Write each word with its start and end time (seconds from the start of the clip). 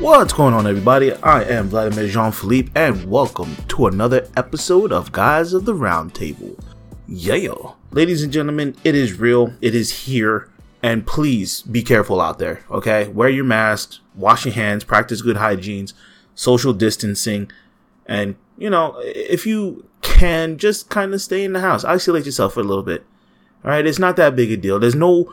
What's 0.00 0.32
going 0.32 0.54
on, 0.54 0.66
everybody? 0.66 1.12
I 1.12 1.44
am 1.44 1.68
Vladimir 1.68 2.08
Jean 2.08 2.32
Philippe, 2.32 2.72
and 2.74 3.08
welcome 3.08 3.54
to 3.68 3.86
another 3.86 4.26
episode 4.36 4.92
of 4.92 5.12
Guys 5.12 5.52
of 5.52 5.64
the 5.64 5.74
Round 5.74 6.12
Table. 6.12 6.58
Yeah, 7.06 7.54
ladies 7.92 8.24
and 8.24 8.32
gentlemen, 8.32 8.74
it 8.82 8.96
is 8.96 9.18
real, 9.20 9.52
it 9.60 9.74
is 9.76 10.06
here, 10.06 10.49
and 10.82 11.06
please 11.06 11.62
be 11.62 11.82
careful 11.82 12.20
out 12.20 12.38
there, 12.38 12.64
okay? 12.70 13.08
Wear 13.08 13.28
your 13.28 13.44
mask, 13.44 13.98
wash 14.14 14.44
your 14.44 14.54
hands, 14.54 14.84
practice 14.84 15.22
good 15.22 15.36
hygiene, 15.36 15.88
social 16.34 16.72
distancing, 16.72 17.50
and 18.06 18.36
you 18.56 18.68
know, 18.68 19.00
if 19.02 19.46
you 19.46 19.88
can, 20.02 20.58
just 20.58 20.90
kind 20.90 21.14
of 21.14 21.22
stay 21.22 21.44
in 21.44 21.54
the 21.54 21.60
house, 21.60 21.84
isolate 21.84 22.26
yourself 22.26 22.54
for 22.54 22.60
a 22.60 22.64
little 22.64 22.82
bit. 22.82 23.04
All 23.64 23.70
right, 23.70 23.86
it's 23.86 23.98
not 23.98 24.16
that 24.16 24.36
big 24.36 24.52
a 24.52 24.56
deal. 24.56 24.78
There's 24.78 24.94
no 24.94 25.32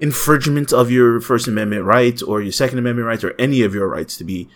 infringement 0.00 0.72
of 0.72 0.90
your 0.90 1.20
First 1.20 1.46
Amendment 1.46 1.84
rights 1.84 2.22
or 2.22 2.40
your 2.40 2.52
Second 2.52 2.78
Amendment 2.78 3.06
rights 3.06 3.22
or 3.22 3.34
any 3.38 3.62
of 3.62 3.74
your 3.74 3.88
rights 3.88 4.16
to 4.16 4.24
be, 4.24 4.48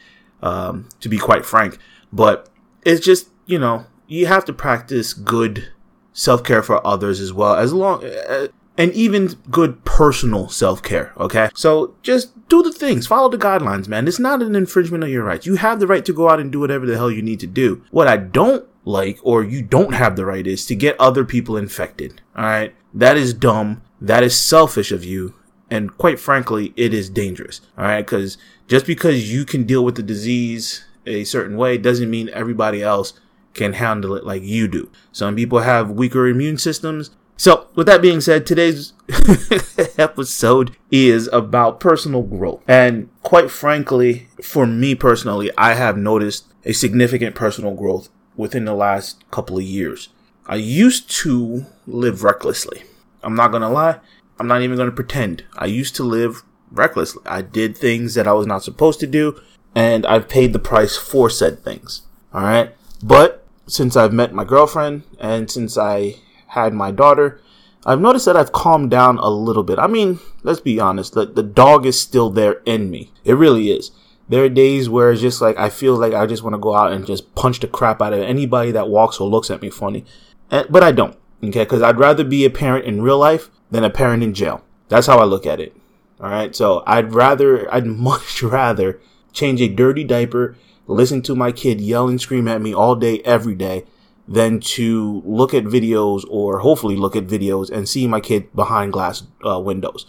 um, 0.42 0.88
to 1.00 1.08
be 1.08 1.18
quite 1.18 1.44
frank. 1.44 1.78
But 2.12 2.48
it's 2.84 3.05
just, 3.05 3.28
you 3.44 3.58
know, 3.58 3.86
you 4.06 4.27
have 4.27 4.44
to 4.46 4.52
practice 4.52 5.12
good 5.12 5.68
self 6.12 6.42
care 6.42 6.62
for 6.62 6.84
others 6.86 7.20
as 7.20 7.32
well, 7.32 7.55
as 7.55 7.72
long, 7.72 8.05
uh, 8.05 8.48
and 8.78 8.92
even 8.92 9.28
good 9.50 9.84
personal 9.84 10.48
self 10.48 10.82
care. 10.82 11.12
Okay. 11.16 11.48
So 11.54 11.94
just 12.02 12.48
do 12.48 12.62
the 12.62 12.72
things, 12.72 13.06
follow 13.06 13.28
the 13.28 13.38
guidelines, 13.38 13.88
man. 13.88 14.06
It's 14.06 14.18
not 14.18 14.42
an 14.42 14.55
infringement 14.55 15.05
of 15.05 15.10
your 15.10 15.24
rights. 15.24 15.46
You 15.46 15.56
have 15.56 15.80
the 15.80 15.86
right 15.86 16.05
to 16.05 16.12
go 16.12 16.28
out 16.28 16.41
and 16.41 16.52
do 16.52 16.60
whatever 16.60 16.86
the 16.86 16.96
hell 16.96 17.10
you 17.10 17.22
need 17.22 17.41
to 17.41 17.46
do. 17.46 17.83
What 17.91 18.08
I 18.08 18.16
don't 18.16 18.66
like, 18.84 19.18
or 19.22 19.42
you 19.42 19.62
don't 19.62 19.94
have 19.94 20.16
the 20.16 20.24
right 20.24 20.46
is 20.46 20.64
to 20.66 20.74
get 20.74 20.98
other 21.00 21.24
people 21.24 21.56
infected. 21.56 22.20
All 22.36 22.44
right. 22.44 22.74
That 22.94 23.16
is 23.16 23.34
dumb. 23.34 23.83
That 24.00 24.22
is 24.22 24.38
selfish 24.38 24.92
of 24.92 25.05
you. 25.05 25.34
And 25.70 25.96
quite 25.98 26.20
frankly, 26.20 26.72
it 26.77 26.94
is 26.94 27.11
dangerous. 27.11 27.61
All 27.77 27.84
right. 27.84 28.06
Cause 28.06 28.38
just 28.68 28.86
because 28.86 29.33
you 29.33 29.44
can 29.44 29.64
deal 29.64 29.84
with 29.84 29.96
the 29.96 30.02
disease 30.02 30.84
a 31.06 31.24
certain 31.24 31.56
way 31.56 31.78
doesn't 31.78 32.11
mean 32.11 32.28
everybody 32.33 32.83
else 32.83 33.14
can 33.55 33.72
handle 33.72 34.14
it 34.14 34.24
like 34.24 34.42
you 34.42 34.68
do. 34.68 34.90
Some 35.12 35.34
people 35.34 35.61
have 35.61 35.90
weaker 35.90 36.28
immune 36.28 36.58
systems. 36.58 37.11
So, 37.37 37.69
with 37.75 37.87
that 37.87 38.01
being 38.01 38.20
said, 38.23 38.47
today's 38.47 38.95
episode 39.98 40.75
is 40.91 41.29
about 41.33 41.81
personal 41.81 42.23
growth. 42.23 42.62
And 42.67 43.11
quite 43.23 43.51
frankly, 43.51 44.29
for 44.42 44.67
me 44.67 44.95
personally, 44.95 45.51
I 45.59 45.75
have 45.75 45.98
noticed 45.98 46.47
a 46.64 46.73
significant 46.73 47.37
personal 47.37 47.75
growth 47.75 48.09
within 48.37 48.64
the 48.64 48.75
last 48.75 49.23
couple 49.31 49.59
of 49.59 49.64
years. 49.64 50.09
I 50.47 50.57
used 50.57 51.11
to 51.23 51.67
live 51.87 52.23
recklessly. 52.23 52.84
I'm 53.23 53.37
not 53.37 53.53
gonna 53.53 53.70
lie. 53.70 54.01
I'm 54.39 54.48
not 54.48 54.62
even 54.62 54.79
gonna 54.79 54.92
pretend. 54.92 55.45
I 55.57 55.67
used 55.67 55.95
to 55.97 56.05
live 56.05 56.42
recklessly. 56.70 57.23
I 57.27 57.42
did 57.42 57.77
things 57.77 58.14
that 58.14 58.27
I 58.27 58.33
was 58.33 58.47
not 58.47 58.62
supposed 58.62 59.01
to 59.01 59.07
do, 59.07 59.41
and 59.75 60.07
I've 60.07 60.29
paid 60.29 60.53
the 60.53 60.59
price 60.59 60.97
for 60.97 61.29
said 61.29 61.62
things. 61.62 62.03
Alright? 62.34 62.75
But 63.03 63.47
since 63.67 63.97
I've 63.97 64.12
met 64.12 64.33
my 64.33 64.45
girlfriend 64.45 65.03
and 65.19 65.51
since 65.51 65.77
I 65.77 66.17
had 66.48 66.75
my 66.75 66.91
daughter, 66.91 67.41
I've 67.84 68.00
noticed 68.00 68.27
that 68.27 68.36
I've 68.36 68.52
calmed 68.52 68.91
down 68.91 69.19
a 69.19 69.28
little 69.28 69.62
bit. 69.62 69.78
I 69.78 69.86
mean, 69.86 70.19
let's 70.42 70.61
be 70.61 70.80
honest, 70.80 71.14
the, 71.14 71.27
the 71.27 71.42
dog 71.42 71.86
is 71.86 72.00
still 72.00 72.30
there 72.30 72.61
in 72.66 72.91
me. 72.91 73.12
It 73.25 73.34
really 73.34 73.70
is. 73.70 73.92
There 74.28 74.44
are 74.44 74.48
days 74.48 74.89
where 74.89 75.12
it's 75.12 75.20
just 75.20 75.41
like 75.41 75.56
I 75.56 75.70
feel 75.70 75.94
like 75.94 76.12
I 76.12 76.27
just 76.27 76.42
want 76.42 76.55
to 76.55 76.58
go 76.58 76.74
out 76.74 76.92
and 76.92 77.07
just 77.07 77.34
punch 77.36 77.61
the 77.61 77.68
crap 77.68 78.02
out 78.02 78.12
of 78.12 78.20
anybody 78.20 78.73
that 78.73 78.89
walks 78.89 79.20
or 79.20 79.29
looks 79.29 79.51
at 79.51 79.62
me 79.62 79.70
funny. 79.70 80.05
And, 80.51 80.67
but 80.68 80.83
I 80.83 80.90
don't. 80.90 81.17
Okay, 81.45 81.62
because 81.62 81.83
I'd 81.83 81.98
rather 81.98 82.24
be 82.24 82.45
a 82.45 82.51
parent 82.51 82.86
in 82.86 83.02
real 83.02 83.18
life 83.18 83.51
than 83.70 83.84
a 83.84 83.90
parent 83.90 84.24
in 84.24 84.34
jail. 84.34 84.64
That's 84.89 85.07
how 85.07 85.18
I 85.18 85.24
look 85.24 85.46
at 85.46 85.61
it. 85.61 85.77
All 86.20 86.30
right. 86.30 86.55
So 86.57 86.83
I'd 86.86 87.13
rather, 87.13 87.73
I'd 87.73 87.86
much 88.08 88.42
rather 88.42 89.01
change 89.33 89.61
a 89.61 89.68
dirty 89.68 90.02
diaper, 90.02 90.57
listen 90.86 91.23
to 91.23 91.36
my 91.36 91.52
kid 91.52 91.80
yell 91.80 92.08
and 92.08 92.20
scream 92.20 92.48
at 92.48 92.63
me 92.63 92.74
all 92.74 92.96
day, 92.96 93.20
every 93.20 93.55
day, 93.55 93.84
than 94.29 94.59
to 94.59 95.23
look 95.25 95.55
at 95.55 95.64
videos 95.64 96.25
or 96.29 96.59
hopefully 96.59 96.97
look 96.97 97.14
at 97.14 97.27
videos 97.27 97.70
and 97.70 97.89
see 97.89 98.07
my 98.07 98.20
kid 98.20 98.53
behind 98.55 98.92
glass 98.92 99.23
uh, 99.47 99.61
windows. 99.61 100.07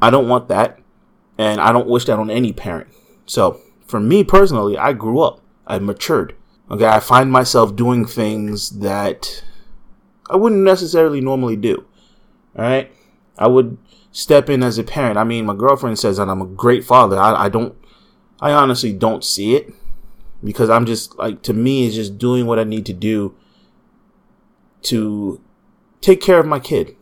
I 0.00 0.10
don't 0.10 0.28
want 0.28 0.48
that. 0.48 0.78
And 1.38 1.60
I 1.60 1.72
don't 1.72 1.88
wish 1.88 2.04
that 2.06 2.18
on 2.18 2.30
any 2.30 2.52
parent. 2.52 2.88
So 3.24 3.60
for 3.86 4.00
me 4.00 4.24
personally, 4.24 4.76
I 4.76 4.92
grew 4.92 5.20
up. 5.20 5.40
I 5.66 5.78
matured. 5.78 6.34
Okay. 6.70 6.86
I 6.86 7.00
find 7.00 7.30
myself 7.30 7.76
doing 7.76 8.04
things 8.04 8.70
that 8.80 9.44
I 10.28 10.36
wouldn't 10.36 10.62
necessarily 10.62 11.20
normally 11.20 11.56
do. 11.56 11.86
All 12.56 12.64
right. 12.64 12.90
I 13.38 13.46
would 13.46 13.78
step 14.10 14.50
in 14.50 14.62
as 14.62 14.76
a 14.76 14.84
parent. 14.84 15.18
I 15.18 15.24
mean, 15.24 15.46
my 15.46 15.54
girlfriend 15.54 15.98
says 15.98 16.18
that 16.18 16.28
I'm 16.28 16.42
a 16.42 16.46
great 16.46 16.84
father. 16.84 17.18
I, 17.18 17.44
I 17.44 17.48
don't, 17.48 17.74
I 18.40 18.52
honestly 18.52 18.92
don't 18.92 19.24
see 19.24 19.54
it 19.54 19.72
because 20.44 20.68
I'm 20.68 20.84
just 20.84 21.16
like, 21.16 21.42
to 21.42 21.52
me, 21.52 21.86
it's 21.86 21.94
just 21.94 22.18
doing 22.18 22.46
what 22.46 22.58
I 22.58 22.64
need 22.64 22.86
to 22.86 22.92
do 22.92 23.34
to 24.82 25.40
take 26.00 26.20
care 26.20 26.38
of 26.38 26.46
my 26.46 26.60
kid. 26.60 26.96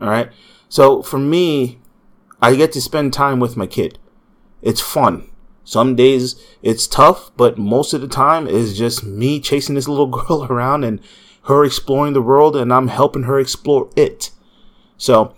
All 0.00 0.08
right. 0.08 0.30
So 0.68 1.02
for 1.02 1.18
me, 1.18 1.80
I 2.40 2.54
get 2.56 2.72
to 2.72 2.80
spend 2.80 3.12
time 3.12 3.40
with 3.40 3.56
my 3.56 3.66
kid. 3.66 3.98
It's 4.62 4.80
fun. 4.80 5.30
Some 5.64 5.94
days 5.94 6.42
it's 6.60 6.86
tough, 6.86 7.30
but 7.36 7.56
most 7.58 7.92
of 7.92 8.00
the 8.00 8.08
time 8.08 8.46
it's 8.48 8.76
just 8.76 9.04
me 9.04 9.40
chasing 9.40 9.74
this 9.74 9.88
little 9.88 10.06
girl 10.06 10.44
around 10.44 10.84
and 10.84 11.00
her 11.44 11.64
exploring 11.64 12.12
the 12.12 12.22
world 12.22 12.56
and 12.56 12.72
I'm 12.72 12.88
helping 12.88 13.24
her 13.24 13.38
explore 13.38 13.90
it. 13.96 14.30
So, 14.96 15.34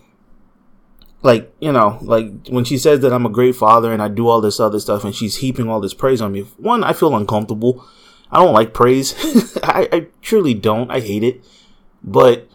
like, 1.23 1.55
you 1.59 1.73
know, 1.73 1.99
like 2.03 2.49
when 2.49 2.65
she 2.65 2.77
says 2.77 3.01
that 3.01 3.13
I'm 3.13 3.25
a 3.25 3.31
great 3.31 3.57
father 3.57 3.93
and 3.93 4.03
I 4.03 4.09
do 4.09 4.29
all 4.29 4.41
this 4.41 4.61
other 4.61 4.81
stuff 4.81 5.05
and 5.05 5.15
she's 5.15 5.37
heaping 5.37 5.69
all 5.69 5.81
this 5.81 5.95
praise 5.95 6.21
on 6.21 6.33
me, 6.33 6.43
one, 6.59 6.85
I 6.85 6.93
feel 6.93 7.17
uncomfortable. 7.17 7.87
I 8.31 8.43
don't 8.43 8.53
like 8.53 8.75
praise. 8.75 9.15
I, 9.63 9.89
I 9.93 10.07
truly 10.21 10.55
don't. 10.55 10.91
I 10.91 11.01
hate 11.01 11.23
it. 11.23 11.45
But 12.05 12.49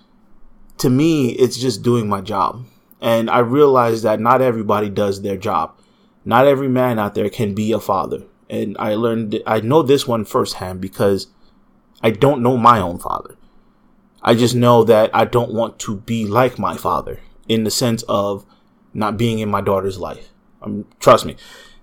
to 0.78 0.90
me, 0.90 1.32
it's 1.32 1.58
just 1.58 1.82
doing 1.82 2.08
my 2.08 2.22
job. 2.22 2.66
And 3.02 3.30
I 3.30 3.40
realize 3.40 4.04
that 4.04 4.20
not 4.20 4.42
everybody 4.42 4.90
does 4.90 5.22
their 5.22 5.38
job. 5.38 5.78
Not 6.24 6.46
every 6.46 6.68
man 6.68 7.00
out 7.00 7.16
there 7.16 7.30
can 7.30 7.56
be 7.56 7.72
a 7.72 7.80
father. 7.80 8.24
And 8.50 8.76
I 8.80 8.94
learned, 8.94 9.42
I 9.48 9.62
know 9.62 9.82
this 9.82 10.08
one 10.08 10.26
firsthand 10.26 10.82
because 10.82 11.28
I 12.04 12.12
don't 12.12 12.44
know 12.44 12.58
my 12.58 12.80
own 12.80 13.00
father. 13.00 13.36
I 14.22 14.36
just 14.36 14.54
know 14.54 14.84
that 14.84 15.10
I 15.14 15.26
don't 15.26 15.54
want 15.54 15.80
to 15.80 15.96
be 15.96 16.26
like 16.26 16.60
my 16.60 16.76
father 16.78 17.20
in 17.48 17.64
the 17.64 17.72
sense 17.72 18.04
of 18.04 18.46
not 18.94 19.18
being 19.18 19.40
in 19.40 19.50
my 19.50 19.62
daughter's 19.62 19.98
life. 19.98 20.30
Um, 20.62 20.86
trust 21.00 21.26
me, 21.26 21.38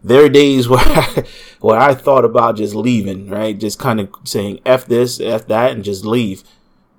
there 0.05 0.25
are 0.25 0.29
days 0.29 0.69
where 0.69 0.81
I, 0.81 1.25
where 1.61 1.79
I 1.79 1.95
thought 1.95 2.25
about 2.25 2.57
just 2.57 2.75
leaving, 2.75 3.29
right? 3.29 3.59
Just 3.59 3.79
kind 3.79 4.01
of 4.01 4.11
saying 4.25 4.61
f 4.67 4.87
this, 4.87 5.21
f 5.21 5.47
that, 5.49 5.73
and 5.73 5.83
just 5.83 6.05
leave. 6.05 6.45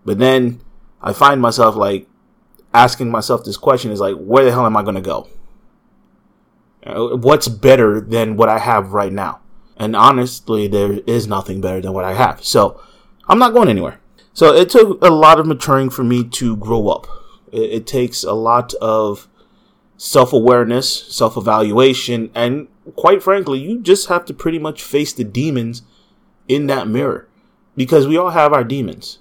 But 0.08 0.20
then 0.20 0.62
I 1.02 1.12
find 1.12 1.42
myself 1.42 1.76
like 1.76 2.08
asking 2.74 3.12
myself 3.12 3.44
this 3.44 3.58
question: 3.58 3.92
is 3.92 4.00
like, 4.00 4.16
where 4.16 4.46
the 4.46 4.52
hell 4.52 4.66
am 4.66 4.78
I 4.78 4.82
going 4.82 4.96
to 4.96 5.02
go? 5.02 5.28
Uh, 6.82 7.18
what's 7.18 7.50
better 7.50 8.00
than 8.00 8.38
what 8.38 8.48
I 8.48 8.60
have 8.60 8.94
right 8.94 9.12
now? 9.12 9.42
And 9.76 9.98
honestly, 9.98 10.66
there 10.70 11.02
is 11.06 11.28
nothing 11.28 11.60
better 11.60 11.82
than 11.82 11.92
what 11.92 12.06
I 12.06 12.14
have. 12.14 12.42
So 12.42 12.82
I'm 13.28 13.38
not 13.38 13.54
going 13.54 13.68
anywhere. 13.68 14.00
So 14.32 14.54
it 14.54 14.70
took 14.70 15.04
a 15.04 15.10
lot 15.10 15.42
of 15.42 15.46
maturing 15.46 15.90
for 15.90 16.06
me 16.06 16.24
to 16.24 16.56
grow 16.56 16.88
up. 16.88 17.08
It, 17.52 17.72
it 17.72 17.88
takes 17.88 18.24
a 18.24 18.32
lot 18.32 18.74
of 18.76 19.28
self 19.98 20.32
awareness, 20.32 20.90
self 21.14 21.36
evaluation, 21.36 22.32
and 22.34 22.70
quite 22.96 23.22
frankly, 23.22 23.60
you 23.60 23.82
just 23.82 24.08
have 24.08 24.24
to 24.24 24.34
pretty 24.34 24.58
much 24.58 24.82
face 24.82 25.12
the 25.12 25.26
demons 25.26 25.82
in 26.48 26.68
that 26.68 26.88
mirror 26.88 27.28
because 27.76 28.08
we 28.08 28.16
all 28.16 28.30
have 28.30 28.54
our 28.54 28.64
demons. 28.64 29.20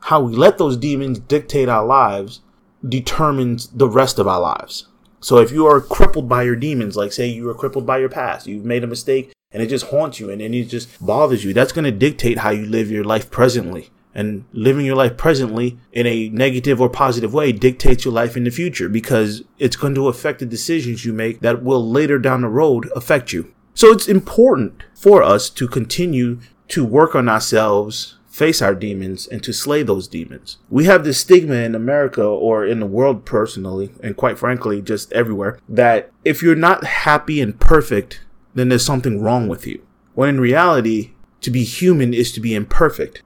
How 0.00 0.20
we 0.20 0.34
let 0.34 0.58
those 0.58 0.76
demons 0.76 1.18
dictate 1.18 1.68
our 1.68 1.84
lives 1.84 2.40
determines 2.86 3.68
the 3.68 3.88
rest 3.88 4.18
of 4.18 4.26
our 4.26 4.40
lives. 4.40 4.88
So 5.20 5.38
if 5.38 5.52
you 5.52 5.66
are 5.66 5.80
crippled 5.80 6.28
by 6.28 6.44
your 6.44 6.56
demons, 6.56 6.96
like 6.96 7.12
say 7.12 7.26
you 7.26 7.48
are 7.50 7.54
crippled 7.54 7.86
by 7.86 7.98
your 7.98 8.08
past, 8.08 8.46
you've 8.46 8.64
made 8.64 8.82
a 8.82 8.86
mistake 8.86 9.32
and 9.52 9.62
it 9.62 9.66
just 9.66 9.86
haunts 9.86 10.18
you 10.18 10.30
and, 10.30 10.40
then 10.40 10.54
it 10.54 10.64
just 10.64 11.04
bothers 11.04 11.44
you, 11.44 11.52
that's 11.52 11.72
going 11.72 11.84
to 11.84 11.90
dictate 11.90 12.38
how 12.38 12.50
you 12.50 12.64
live 12.64 12.90
your 12.90 13.04
life 13.04 13.30
presently 13.30 13.90
and 14.14 14.44
living 14.52 14.86
your 14.86 14.96
life 14.96 15.16
presently 15.16 15.78
in 15.92 16.06
a 16.06 16.28
negative 16.30 16.80
or 16.80 16.88
positive 16.88 17.32
way 17.32 17.52
dictates 17.52 18.04
your 18.04 18.14
life 18.14 18.36
in 18.36 18.44
the 18.44 18.50
future 18.50 18.88
because 18.88 19.42
it's 19.58 19.76
going 19.76 19.94
to 19.94 20.08
affect 20.08 20.40
the 20.40 20.46
decisions 20.46 21.04
you 21.04 21.12
make 21.12 21.40
that 21.40 21.62
will 21.62 21.88
later 21.88 22.18
down 22.18 22.40
the 22.40 22.48
road 22.48 22.88
affect 22.96 23.32
you. 23.32 23.52
So 23.74 23.92
it's 23.92 24.08
important 24.08 24.82
for 24.94 25.22
us 25.22 25.48
to 25.50 25.68
continue 25.68 26.40
to 26.68 26.84
work 26.84 27.14
on 27.14 27.28
ourselves 27.28 28.16
face 28.40 28.62
our 28.62 28.74
demons 28.74 29.26
and 29.26 29.44
to 29.44 29.52
slay 29.52 29.82
those 29.82 30.08
demons. 30.08 30.56
We 30.70 30.86
have 30.86 31.04
this 31.04 31.20
stigma 31.20 31.56
in 31.56 31.74
America 31.74 32.24
or 32.24 32.64
in 32.64 32.80
the 32.80 32.86
world 32.86 33.26
personally, 33.26 33.92
and 34.02 34.16
quite 34.16 34.38
frankly, 34.38 34.80
just 34.80 35.12
everywhere, 35.12 35.58
that 35.68 36.10
if 36.24 36.42
you're 36.42 36.54
not 36.54 36.84
happy 36.84 37.42
and 37.42 37.60
perfect, 37.60 38.22
then 38.54 38.70
there's 38.70 38.82
something 38.82 39.20
wrong 39.20 39.46
with 39.46 39.66
you. 39.66 39.86
When 40.14 40.30
in 40.30 40.40
reality, 40.40 41.10
to 41.42 41.50
be 41.50 41.64
human 41.64 42.14
is 42.14 42.32
to 42.32 42.40
be 42.40 42.54
imperfect. 42.54 43.22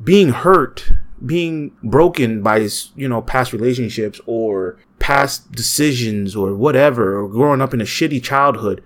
Being 0.00 0.28
hurt, 0.28 0.92
being 1.26 1.72
broken 1.82 2.40
by, 2.40 2.68
you 2.94 3.08
know, 3.08 3.22
past 3.22 3.52
relationships 3.52 4.20
or 4.24 4.78
past 5.00 5.50
decisions 5.50 6.36
or 6.36 6.54
whatever, 6.54 7.18
or 7.18 7.28
growing 7.28 7.60
up 7.60 7.74
in 7.74 7.80
a 7.80 7.84
shitty 7.96 8.22
childhood, 8.22 8.84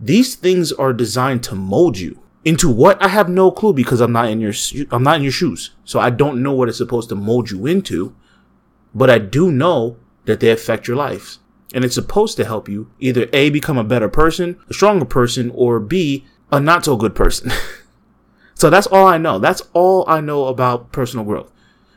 these 0.00 0.34
things 0.34 0.72
are 0.72 0.92
designed 0.92 1.44
to 1.44 1.54
mold 1.54 1.98
you 1.98 2.20
into 2.44 2.70
what 2.70 3.02
I 3.02 3.08
have 3.08 3.28
no 3.28 3.50
clue 3.50 3.72
because 3.72 4.00
I'm 4.00 4.12
not 4.12 4.28
in 4.28 4.40
your 4.40 4.52
I'm 4.90 5.02
not 5.02 5.16
in 5.16 5.22
your 5.22 5.32
shoes. 5.32 5.70
So 5.84 5.98
I 5.98 6.10
don't 6.10 6.42
know 6.42 6.52
what 6.52 6.68
it's 6.68 6.78
supposed 6.78 7.08
to 7.08 7.14
mold 7.14 7.50
you 7.50 7.66
into, 7.66 8.14
but 8.94 9.10
I 9.10 9.18
do 9.18 9.50
know 9.50 9.96
that 10.26 10.40
they 10.40 10.50
affect 10.50 10.86
your 10.86 10.96
life. 10.96 11.38
And 11.72 11.84
it's 11.84 11.94
supposed 11.94 12.36
to 12.36 12.44
help 12.44 12.68
you 12.68 12.90
either 13.00 13.28
A 13.32 13.50
become 13.50 13.78
a 13.78 13.84
better 13.84 14.08
person, 14.08 14.58
a 14.68 14.74
stronger 14.74 15.04
person, 15.04 15.50
or 15.54 15.80
B 15.80 16.24
a 16.52 16.60
not 16.60 16.84
so 16.84 16.96
good 16.96 17.14
person. 17.14 17.50
so 18.54 18.70
that's 18.70 18.86
all 18.86 19.06
I 19.06 19.18
know. 19.18 19.38
That's 19.38 19.62
all 19.72 20.04
I 20.06 20.20
know 20.20 20.46
about 20.46 20.92
personal 20.92 21.24
growth. 21.24 21.50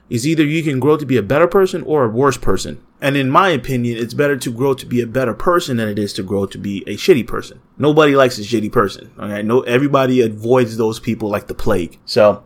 Is 0.09 0.25
either 0.25 0.43
you 0.43 0.63
can 0.63 0.79
grow 0.79 0.97
to 0.97 1.05
be 1.05 1.17
a 1.17 1.21
better 1.21 1.47
person 1.47 1.83
or 1.83 2.05
a 2.05 2.09
worse 2.09 2.37
person. 2.37 2.81
And 2.99 3.15
in 3.15 3.29
my 3.29 3.49
opinion, 3.49 3.97
it's 3.97 4.15
better 4.15 4.37
to 4.37 4.51
grow 4.51 4.73
to 4.73 4.85
be 4.85 5.01
a 5.01 5.07
better 5.07 5.33
person 5.33 5.77
than 5.77 5.87
it 5.87 5.99
is 5.99 6.13
to 6.13 6.23
grow 6.23 6.47
to 6.47 6.57
be 6.57 6.83
a 6.87 6.97
shitty 6.97 7.27
person. 7.27 7.61
Nobody 7.77 8.15
likes 8.15 8.39
a 8.39 8.41
shitty 8.41 8.71
person. 8.71 9.11
Okay. 9.19 9.43
No, 9.43 9.61
everybody 9.61 10.21
avoids 10.21 10.77
those 10.77 10.99
people 10.99 11.29
like 11.29 11.47
the 11.47 11.53
plague. 11.53 11.99
So 12.05 12.43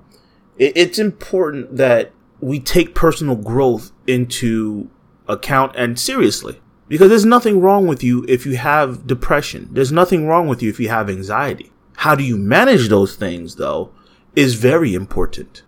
it, 0.57 0.73
it's 0.75 0.99
important 0.99 1.77
that 1.77 2.11
we 2.41 2.59
take 2.59 2.95
personal 2.95 3.35
growth 3.35 3.91
into 4.07 4.89
account 5.27 5.73
and 5.77 5.97
seriously. 5.97 6.61
Because 6.89 7.07
there's 7.07 7.25
nothing 7.25 7.61
wrong 7.61 7.87
with 7.87 8.03
you 8.03 8.25
if 8.27 8.45
you 8.45 8.57
have 8.57 9.07
depression. 9.07 9.69
There's 9.71 9.93
nothing 9.93 10.27
wrong 10.27 10.49
with 10.49 10.61
you 10.61 10.69
if 10.69 10.77
you 10.77 10.89
have 10.89 11.09
anxiety. 11.09 11.71
How 11.97 12.15
do 12.15 12.23
you 12.23 12.37
manage 12.37 12.89
those 12.89 13.15
things 13.15 13.55
though 13.55 13.93
is 14.35 14.55
very 14.55 14.93
important. 14.93 15.63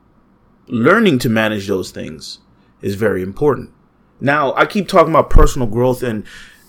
Learning 0.68 1.20
to 1.20 1.30
manage 1.30 1.68
those 1.68 1.92
things 1.92 2.40
is 2.82 2.96
very 2.96 3.22
important. 3.22 3.72
Now, 4.20 4.54
I 4.56 4.66
keep 4.66 4.88
talking 4.88 5.14
about 5.14 5.30
personal 5.30 5.68
growth 5.68 6.04
and 6.04 6.26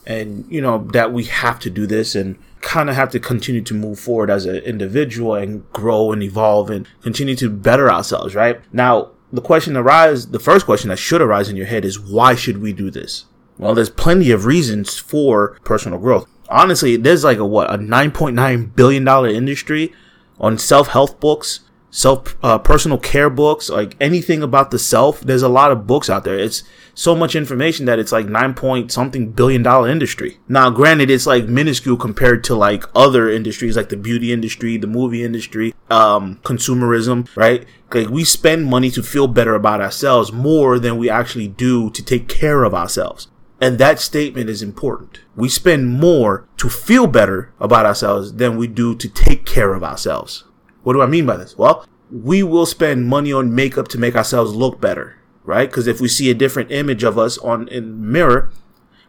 and 0.07 0.45
you 0.51 0.61
know 0.61 0.87
that 0.93 1.13
we 1.13 1.25
have 1.25 1.59
to 1.61 1.71
do 1.71 1.87
this 1.87 2.15
and 2.15 2.39
kind 2.61 2.89
of 2.91 2.97
have 2.97 3.11
to 3.11 3.21
continue 3.21 3.63
to 3.63 3.75
move 3.75 3.99
forward 3.99 4.31
as 4.31 4.47
an 4.47 4.57
individual 4.57 5.35
and 5.35 5.71
grow 5.73 6.13
and 6.13 6.23
evolve 6.23 6.71
and 6.71 6.87
continue 7.03 7.37
to 7.37 7.51
better 7.51 7.91
ourselves, 7.91 8.35
right? 8.35 8.61
Now, 8.73 9.11
the 9.33 9.43
question 9.43 9.77
arises, 9.77 10.29
the 10.31 10.39
first 10.39 10.65
question 10.65 10.89
that 10.89 10.97
should 10.97 11.21
arise 11.21 11.49
in 11.49 11.57
your 11.57 11.67
head 11.67 11.85
is 11.85 12.01
why 12.01 12.35
should 12.35 12.63
we 12.63 12.73
do 12.73 12.91
this? 12.91 13.27
Well, 13.59 13.75
there's 13.75 13.91
plenty 13.91 14.31
of 14.31 14.47
reasons 14.47 14.97
for 14.97 15.59
personal 15.65 15.99
growth. 15.99 16.27
Honestly, 16.49 16.97
there's 16.97 17.25
like 17.25 17.39
a 17.39 17.47
what, 17.47 17.73
a 17.73 17.79
9.9 17.79 18.75
billion 18.75 19.05
dollar 19.05 19.29
industry 19.29 19.93
on 20.39 20.59
self-help 20.59 21.21
books 21.21 21.61
self 21.95 22.35
uh, 22.43 22.59
personal 22.59 22.99
care 22.99 23.31
books 23.31 23.71
like 23.71 23.95
anything 24.01 24.43
about 24.43 24.73
the 24.73 24.79
self 24.81 25.21
there's 25.21 25.43
a 25.43 25.49
lot 25.49 25.71
of 25.71 25.87
books 25.87 26.11
out 26.11 26.25
there 26.25 26.37
it's 26.37 26.65
so 26.93 27.15
much 27.15 27.37
information 27.37 27.87
that 27.87 28.01
it's 28.01 28.11
like 28.11 28.27
nine 28.27 28.53
point 28.53 28.91
something 28.91 29.31
billion 29.31 29.63
dollar 29.63 29.89
industry 29.89 30.39
now 30.49 30.69
granted 30.71 31.09
it's 31.09 31.25
like 31.25 31.45
minuscule 31.45 31.97
compared 31.97 32.43
to 32.43 32.53
like 32.53 32.83
other 32.97 33.31
industries 33.31 33.77
like 33.77 33.91
the 33.91 33.97
beauty 33.97 34.33
industry 34.33 34.77
the 34.77 34.89
movie 34.89 35.23
industry 35.23 35.73
um 35.89 36.37
consumerism 36.43 37.29
right 37.37 37.65
like 37.93 38.09
we 38.09 38.25
spend 38.25 38.67
money 38.67 38.91
to 38.91 39.01
feel 39.01 39.29
better 39.29 39.55
about 39.55 39.81
ourselves 39.81 40.33
more 40.33 40.81
than 40.81 40.99
we 40.99 41.09
actually 41.09 41.47
do 41.47 41.91
to 41.91 42.03
take 42.03 42.27
care 42.27 42.65
of 42.65 42.75
ourselves 42.75 43.29
and 43.61 43.79
that 43.79 43.99
statement 43.99 44.51
is 44.51 44.63
important. 44.63 45.21
We 45.37 45.49
spend 45.49 45.99
more 45.99 46.47
to 46.59 46.69
feel 46.69 47.07
better 47.07 47.55
about 47.59 47.87
ourselves 47.87 48.35
than 48.35 48.59
we 48.59 48.67
do 48.67 48.95
to 48.97 49.09
take 49.09 49.47
care 49.47 49.73
of 49.73 49.83
ourselves. 49.83 50.45
What 50.85 50.93
do 50.93 51.03
I 51.03 51.07
mean 51.07 51.27
by 51.27 51.37
this? 51.37 51.59
Well, 51.59 51.87
we 52.11 52.43
will 52.43 52.67
spend 52.67 53.09
money 53.09 53.33
on 53.33 53.55
makeup 53.55 53.89
to 53.89 53.99
make 53.99 54.15
ourselves 54.15 54.55
look 54.55 54.81
better, 54.81 55.17
right? 55.43 55.69
Because 55.69 55.87
if 55.87 56.01
we 56.01 56.09
see 56.09 56.31
a 56.31 56.35
different 56.35 56.71
image 56.71 57.03
of 57.03 57.19
us 57.19 57.39
on 57.39 57.67
in 57.69 58.13
mirror, 58.13 58.51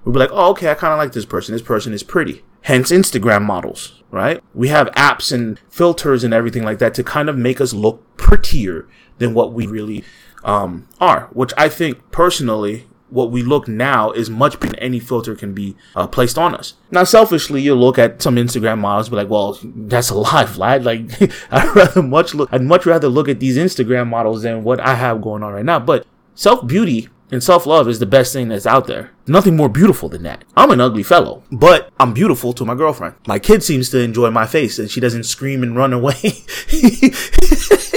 we'll 0.03 0.13
be 0.13 0.19
like, 0.19 0.31
oh, 0.31 0.51
okay, 0.51 0.71
I 0.71 0.73
kind 0.73 0.93
of 0.93 0.97
like 0.97 1.11
this 1.11 1.25
person. 1.25 1.53
This 1.53 1.61
person 1.61 1.93
is 1.93 2.01
pretty. 2.01 2.43
Hence 2.61 2.91
Instagram 2.91 3.43
models, 3.43 4.01
right? 4.09 4.41
We 4.53 4.69
have 4.69 4.87
apps 4.91 5.31
and 5.31 5.59
filters 5.69 6.23
and 6.23 6.33
everything 6.33 6.63
like 6.63 6.79
that 6.79 6.93
to 6.95 7.03
kind 7.03 7.29
of 7.29 7.37
make 7.37 7.61
us 7.61 7.73
look 7.73 8.01
prettier 8.17 8.87
than 9.17 9.33
what 9.33 9.53
we 9.53 9.67
really 9.67 10.03
um, 10.43 10.87
are, 11.01 11.29
which 11.33 11.53
I 11.57 11.69
think 11.69 12.09
personally 12.11 12.87
what 13.09 13.31
we 13.31 13.43
look 13.43 13.67
now 13.67 14.11
is 14.11 14.29
much 14.29 14.59
better 14.59 14.71
than 14.71 14.79
any 14.79 14.99
filter 14.99 15.35
can 15.35 15.53
be 15.53 15.75
uh, 15.95 16.07
placed 16.07 16.37
on 16.37 16.55
us. 16.55 16.73
Now, 16.91 17.03
selfishly, 17.03 17.61
you 17.61 17.75
look 17.75 17.97
at 17.99 18.21
some 18.21 18.35
Instagram 18.35 18.79
models, 18.79 19.09
be 19.09 19.15
like, 19.15 19.29
"Well, 19.29 19.59
that's 19.63 20.09
a 20.09 20.15
lie, 20.17 20.45
Vlad. 20.45 20.83
Like, 20.83 21.31
I'd 21.51 21.75
rather 21.75 22.01
much 22.01 22.33
look. 22.33 22.49
I'd 22.51 22.63
much 22.63 22.85
rather 22.85 23.07
look 23.07 23.29
at 23.29 23.39
these 23.39 23.57
Instagram 23.57 24.07
models 24.07 24.43
than 24.43 24.63
what 24.63 24.79
I 24.79 24.95
have 24.95 25.21
going 25.21 25.43
on 25.43 25.53
right 25.53 25.65
now." 25.65 25.79
But 25.79 26.05
self 26.33 26.65
beauty 26.67 27.09
and 27.31 27.43
self 27.43 27.65
love 27.65 27.87
is 27.87 27.99
the 27.99 28.05
best 28.05 28.33
thing 28.33 28.49
that's 28.49 28.67
out 28.67 28.87
there. 28.87 29.11
Nothing 29.27 29.55
more 29.55 29.69
beautiful 29.69 30.09
than 30.09 30.23
that. 30.23 30.43
I'm 30.55 30.71
an 30.71 30.81
ugly 30.81 31.03
fellow, 31.03 31.43
but 31.51 31.91
I'm 31.99 32.13
beautiful 32.13 32.53
to 32.53 32.65
my 32.65 32.75
girlfriend. 32.75 33.15
My 33.27 33.39
kid 33.39 33.63
seems 33.63 33.89
to 33.89 33.99
enjoy 33.99 34.29
my 34.29 34.45
face 34.45 34.77
and 34.77 34.91
she 34.91 34.99
doesn't 34.99 35.23
scream 35.23 35.63
and 35.63 35.75
run 35.75 35.93
away 35.93 36.13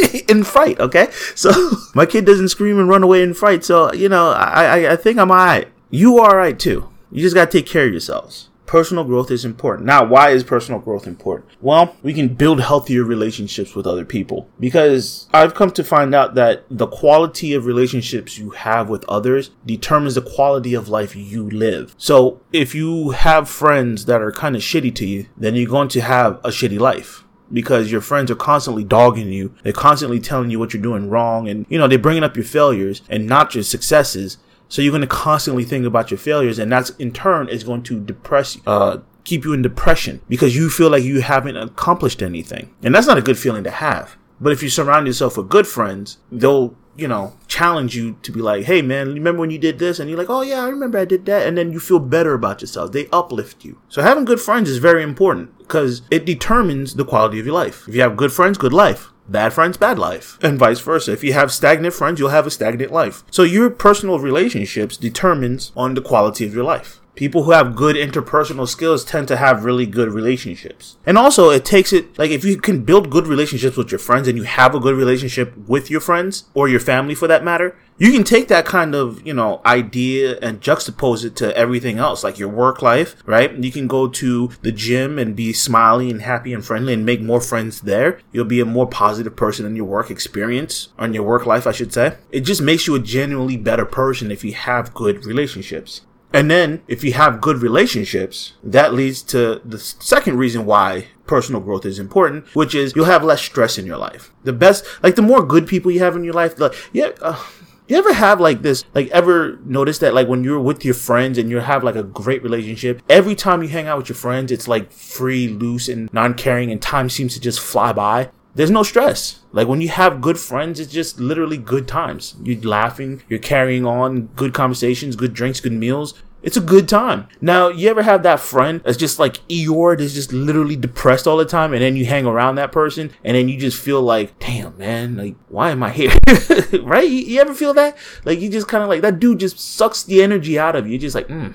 in 0.28 0.44
fright, 0.44 0.78
okay? 0.80 1.08
So 1.34 1.50
my 1.94 2.06
kid 2.06 2.24
doesn't 2.24 2.48
scream 2.48 2.78
and 2.78 2.88
run 2.88 3.02
away 3.02 3.22
in 3.22 3.34
fright. 3.34 3.64
So, 3.64 3.92
you 3.92 4.08
know, 4.08 4.30
I, 4.30 4.64
I, 4.64 4.92
I 4.92 4.96
think 4.96 5.18
I'm 5.18 5.30
alright. 5.30 5.68
You 5.90 6.18
are 6.18 6.30
alright 6.30 6.58
too. 6.58 6.88
You 7.10 7.22
just 7.22 7.34
gotta 7.34 7.50
take 7.50 7.66
care 7.66 7.86
of 7.86 7.92
yourselves 7.92 8.48
personal 8.68 9.02
growth 9.02 9.32
is 9.32 9.44
important. 9.44 9.86
Now, 9.86 10.04
why 10.04 10.30
is 10.30 10.44
personal 10.44 10.78
growth 10.78 11.06
important? 11.08 11.50
Well, 11.60 11.96
we 12.02 12.12
can 12.12 12.28
build 12.28 12.60
healthier 12.60 13.02
relationships 13.02 13.74
with 13.74 13.86
other 13.86 14.04
people 14.04 14.48
because 14.60 15.26
I've 15.32 15.54
come 15.54 15.72
to 15.72 15.82
find 15.82 16.14
out 16.14 16.34
that 16.34 16.64
the 16.70 16.86
quality 16.86 17.54
of 17.54 17.66
relationships 17.66 18.38
you 18.38 18.50
have 18.50 18.88
with 18.88 19.04
others 19.08 19.50
determines 19.66 20.14
the 20.14 20.22
quality 20.22 20.74
of 20.74 20.88
life 20.88 21.16
you 21.16 21.50
live. 21.50 21.94
So 21.98 22.40
if 22.52 22.74
you 22.74 23.10
have 23.10 23.48
friends 23.48 24.04
that 24.04 24.20
are 24.20 24.30
kind 24.30 24.54
of 24.54 24.62
shitty 24.62 24.94
to 24.96 25.06
you, 25.06 25.26
then 25.36 25.56
you're 25.56 25.68
going 25.68 25.88
to 25.88 26.00
have 26.02 26.34
a 26.44 26.50
shitty 26.50 26.78
life 26.78 27.24
because 27.52 27.90
your 27.90 28.00
friends 28.00 28.30
are 28.30 28.36
constantly 28.36 28.84
dogging 28.84 29.32
you. 29.32 29.54
They're 29.62 29.72
constantly 29.72 30.20
telling 30.20 30.50
you 30.50 30.58
what 30.58 30.72
you're 30.72 30.82
doing 30.82 31.08
wrong 31.08 31.48
and, 31.48 31.66
you 31.68 31.78
know, 31.78 31.88
they're 31.88 31.98
bringing 31.98 32.24
up 32.24 32.36
your 32.36 32.44
failures 32.44 33.02
and 33.08 33.26
not 33.26 33.54
your 33.54 33.64
successes. 33.64 34.38
So 34.68 34.82
you're 34.82 34.92
going 34.92 35.00
to 35.00 35.06
constantly 35.06 35.64
think 35.64 35.86
about 35.86 36.10
your 36.10 36.18
failures, 36.18 36.58
and 36.58 36.70
that's 36.70 36.90
in 36.90 37.12
turn 37.12 37.48
is 37.48 37.64
going 37.64 37.82
to 37.84 37.98
depress, 38.00 38.58
uh, 38.66 38.98
keep 39.24 39.44
you 39.44 39.54
in 39.54 39.62
depression 39.62 40.20
because 40.28 40.54
you 40.54 40.68
feel 40.68 40.90
like 40.90 41.02
you 41.02 41.22
haven't 41.22 41.56
accomplished 41.56 42.22
anything, 42.22 42.74
and 42.82 42.94
that's 42.94 43.06
not 43.06 43.16
a 43.16 43.22
good 43.22 43.38
feeling 43.38 43.64
to 43.64 43.70
have. 43.70 44.16
But 44.40 44.52
if 44.52 44.62
you 44.62 44.68
surround 44.68 45.06
yourself 45.06 45.38
with 45.38 45.48
good 45.48 45.66
friends, 45.66 46.18
they'll 46.30 46.76
you 46.98 47.06
know, 47.06 47.34
challenge 47.46 47.96
you 47.96 48.16
to 48.22 48.32
be 48.32 48.40
like, 48.40 48.64
hey 48.64 48.82
man, 48.82 49.14
remember 49.14 49.40
when 49.40 49.50
you 49.50 49.58
did 49.58 49.78
this? 49.78 50.00
And 50.00 50.10
you're 50.10 50.18
like, 50.18 50.28
oh 50.28 50.42
yeah, 50.42 50.64
I 50.64 50.68
remember 50.68 50.98
I 50.98 51.04
did 51.04 51.24
that. 51.26 51.46
And 51.46 51.56
then 51.56 51.72
you 51.72 51.78
feel 51.78 52.00
better 52.00 52.34
about 52.34 52.60
yourself. 52.60 52.90
They 52.92 53.06
uplift 53.12 53.64
you. 53.64 53.80
So 53.88 54.02
having 54.02 54.24
good 54.24 54.40
friends 54.40 54.68
is 54.68 54.78
very 54.78 55.02
important 55.04 55.56
because 55.58 56.02
it 56.10 56.26
determines 56.26 56.94
the 56.94 57.04
quality 57.04 57.38
of 57.38 57.46
your 57.46 57.54
life. 57.54 57.86
If 57.86 57.94
you 57.94 58.02
have 58.02 58.16
good 58.16 58.32
friends, 58.32 58.58
good 58.58 58.72
life. 58.72 59.12
Bad 59.28 59.52
friends, 59.52 59.76
bad 59.76 59.98
life. 59.98 60.38
And 60.42 60.58
vice 60.58 60.80
versa. 60.80 61.12
If 61.12 61.22
you 61.22 61.34
have 61.34 61.52
stagnant 61.52 61.94
friends, 61.94 62.18
you'll 62.18 62.30
have 62.30 62.46
a 62.46 62.50
stagnant 62.50 62.92
life. 62.92 63.22
So 63.30 63.42
your 63.42 63.68
personal 63.70 64.18
relationships 64.18 64.96
determines 64.96 65.70
on 65.76 65.94
the 65.94 66.00
quality 66.00 66.46
of 66.46 66.54
your 66.54 66.64
life. 66.64 67.00
People 67.18 67.42
who 67.42 67.50
have 67.50 67.74
good 67.74 67.96
interpersonal 67.96 68.68
skills 68.68 69.04
tend 69.04 69.26
to 69.26 69.36
have 69.36 69.64
really 69.64 69.86
good 69.86 70.12
relationships. 70.12 70.98
And 71.04 71.18
also, 71.18 71.50
it 71.50 71.64
takes 71.64 71.92
it, 71.92 72.16
like, 72.16 72.30
if 72.30 72.44
you 72.44 72.58
can 72.58 72.84
build 72.84 73.10
good 73.10 73.26
relationships 73.26 73.76
with 73.76 73.90
your 73.90 73.98
friends 73.98 74.28
and 74.28 74.38
you 74.38 74.44
have 74.44 74.72
a 74.72 74.78
good 74.78 74.94
relationship 74.94 75.52
with 75.66 75.90
your 75.90 76.00
friends 76.00 76.44
or 76.54 76.68
your 76.68 76.78
family 76.78 77.16
for 77.16 77.26
that 77.26 77.42
matter, 77.42 77.76
you 77.98 78.12
can 78.12 78.22
take 78.22 78.46
that 78.46 78.66
kind 78.66 78.94
of, 78.94 79.26
you 79.26 79.34
know, 79.34 79.60
idea 79.66 80.38
and 80.38 80.60
juxtapose 80.60 81.24
it 81.24 81.34
to 81.34 81.56
everything 81.56 81.98
else, 81.98 82.22
like 82.22 82.38
your 82.38 82.50
work 82.50 82.82
life, 82.82 83.16
right? 83.26 83.52
You 83.52 83.72
can 83.72 83.88
go 83.88 84.06
to 84.06 84.52
the 84.62 84.70
gym 84.70 85.18
and 85.18 85.34
be 85.34 85.52
smiley 85.52 86.08
and 86.12 86.22
happy 86.22 86.54
and 86.54 86.64
friendly 86.64 86.92
and 86.92 87.04
make 87.04 87.20
more 87.20 87.40
friends 87.40 87.80
there. 87.80 88.20
You'll 88.30 88.44
be 88.44 88.60
a 88.60 88.64
more 88.64 88.86
positive 88.86 89.34
person 89.34 89.66
in 89.66 89.74
your 89.74 89.86
work 89.86 90.08
experience, 90.08 90.90
on 90.96 91.14
your 91.14 91.24
work 91.24 91.46
life, 91.46 91.66
I 91.66 91.72
should 91.72 91.92
say. 91.92 92.16
It 92.30 92.42
just 92.42 92.62
makes 92.62 92.86
you 92.86 92.94
a 92.94 93.00
genuinely 93.00 93.56
better 93.56 93.84
person 93.84 94.30
if 94.30 94.44
you 94.44 94.52
have 94.52 94.94
good 94.94 95.26
relationships. 95.26 96.02
And 96.32 96.50
then 96.50 96.82
if 96.88 97.02
you 97.02 97.12
have 97.14 97.40
good 97.40 97.58
relationships, 97.58 98.52
that 98.62 98.92
leads 98.92 99.22
to 99.24 99.60
the 99.64 99.78
second 99.78 100.36
reason 100.36 100.66
why 100.66 101.06
personal 101.26 101.60
growth 101.60 101.86
is 101.86 101.98
important, 101.98 102.46
which 102.54 102.74
is 102.74 102.92
you'll 102.94 103.06
have 103.06 103.24
less 103.24 103.40
stress 103.40 103.78
in 103.78 103.86
your 103.86 103.96
life. 103.96 104.32
The 104.44 104.52
best, 104.52 104.84
like 105.02 105.14
the 105.14 105.22
more 105.22 105.44
good 105.44 105.66
people 105.66 105.90
you 105.90 106.00
have 106.00 106.16
in 106.16 106.24
your 106.24 106.34
life, 106.34 106.58
like, 106.58 106.74
yeah, 106.92 107.10
uh, 107.22 107.42
you 107.88 107.96
ever 107.96 108.12
have 108.12 108.40
like 108.40 108.60
this, 108.60 108.84
like 108.94 109.08
ever 109.08 109.58
notice 109.64 109.98
that 109.98 110.12
like 110.12 110.28
when 110.28 110.44
you're 110.44 110.60
with 110.60 110.84
your 110.84 110.94
friends 110.94 111.38
and 111.38 111.48
you 111.48 111.58
have 111.58 111.82
like 111.82 111.96
a 111.96 112.02
great 112.02 112.42
relationship, 112.42 113.02
every 113.08 113.34
time 113.34 113.62
you 113.62 113.68
hang 113.68 113.86
out 113.86 113.96
with 113.96 114.10
your 114.10 114.16
friends, 114.16 114.52
it's 114.52 114.68
like 114.68 114.92
free, 114.92 115.48
loose, 115.48 115.88
and 115.88 116.12
non-caring 116.12 116.70
and 116.70 116.82
time 116.82 117.08
seems 117.08 117.34
to 117.34 117.40
just 117.40 117.60
fly 117.60 117.92
by 117.92 118.30
there's 118.58 118.72
no 118.72 118.82
stress. 118.82 119.38
Like 119.52 119.68
when 119.68 119.80
you 119.80 119.88
have 119.88 120.20
good 120.20 120.36
friends, 120.36 120.80
it's 120.80 120.90
just 120.90 121.20
literally 121.20 121.56
good 121.56 121.86
times. 121.86 122.34
You're 122.42 122.60
laughing, 122.60 123.22
you're 123.28 123.38
carrying 123.38 123.86
on, 123.86 124.26
good 124.34 124.52
conversations, 124.52 125.14
good 125.14 125.32
drinks, 125.32 125.60
good 125.60 125.72
meals. 125.72 126.20
It's 126.42 126.56
a 126.56 126.60
good 126.60 126.88
time. 126.88 127.28
Now, 127.40 127.68
you 127.68 127.88
ever 127.88 128.02
have 128.02 128.24
that 128.24 128.40
friend 128.40 128.80
that's 128.84 128.96
just 128.96 129.20
like 129.20 129.46
Eeyore, 129.46 129.96
that's 129.96 130.12
just 130.12 130.32
literally 130.32 130.74
depressed 130.74 131.28
all 131.28 131.36
the 131.36 131.44
time, 131.44 131.72
and 131.72 131.80
then 131.80 131.94
you 131.94 132.06
hang 132.06 132.26
around 132.26 132.56
that 132.56 132.72
person, 132.72 133.12
and 133.22 133.36
then 133.36 133.48
you 133.48 133.58
just 133.58 133.80
feel 133.80 134.02
like, 134.02 134.36
damn, 134.40 134.76
man, 134.76 135.16
like, 135.16 135.36
why 135.48 135.70
am 135.70 135.84
I 135.84 135.90
here? 135.90 136.12
right? 136.82 137.08
You, 137.08 137.18
you, 137.18 137.40
ever 137.40 137.54
feel 137.54 137.74
that? 137.74 137.96
Like, 138.24 138.40
you 138.40 138.48
just 138.48 138.66
kind 138.66 138.82
of 138.82 138.88
like, 138.88 139.02
that 139.02 139.20
dude 139.20 139.38
just 139.38 139.60
sucks 139.60 140.02
the 140.02 140.20
energy 140.22 140.58
out 140.58 140.74
of 140.74 140.86
you. 140.86 140.92
You're 140.92 141.00
just 141.00 141.14
like, 141.14 141.28
hmm, 141.28 141.50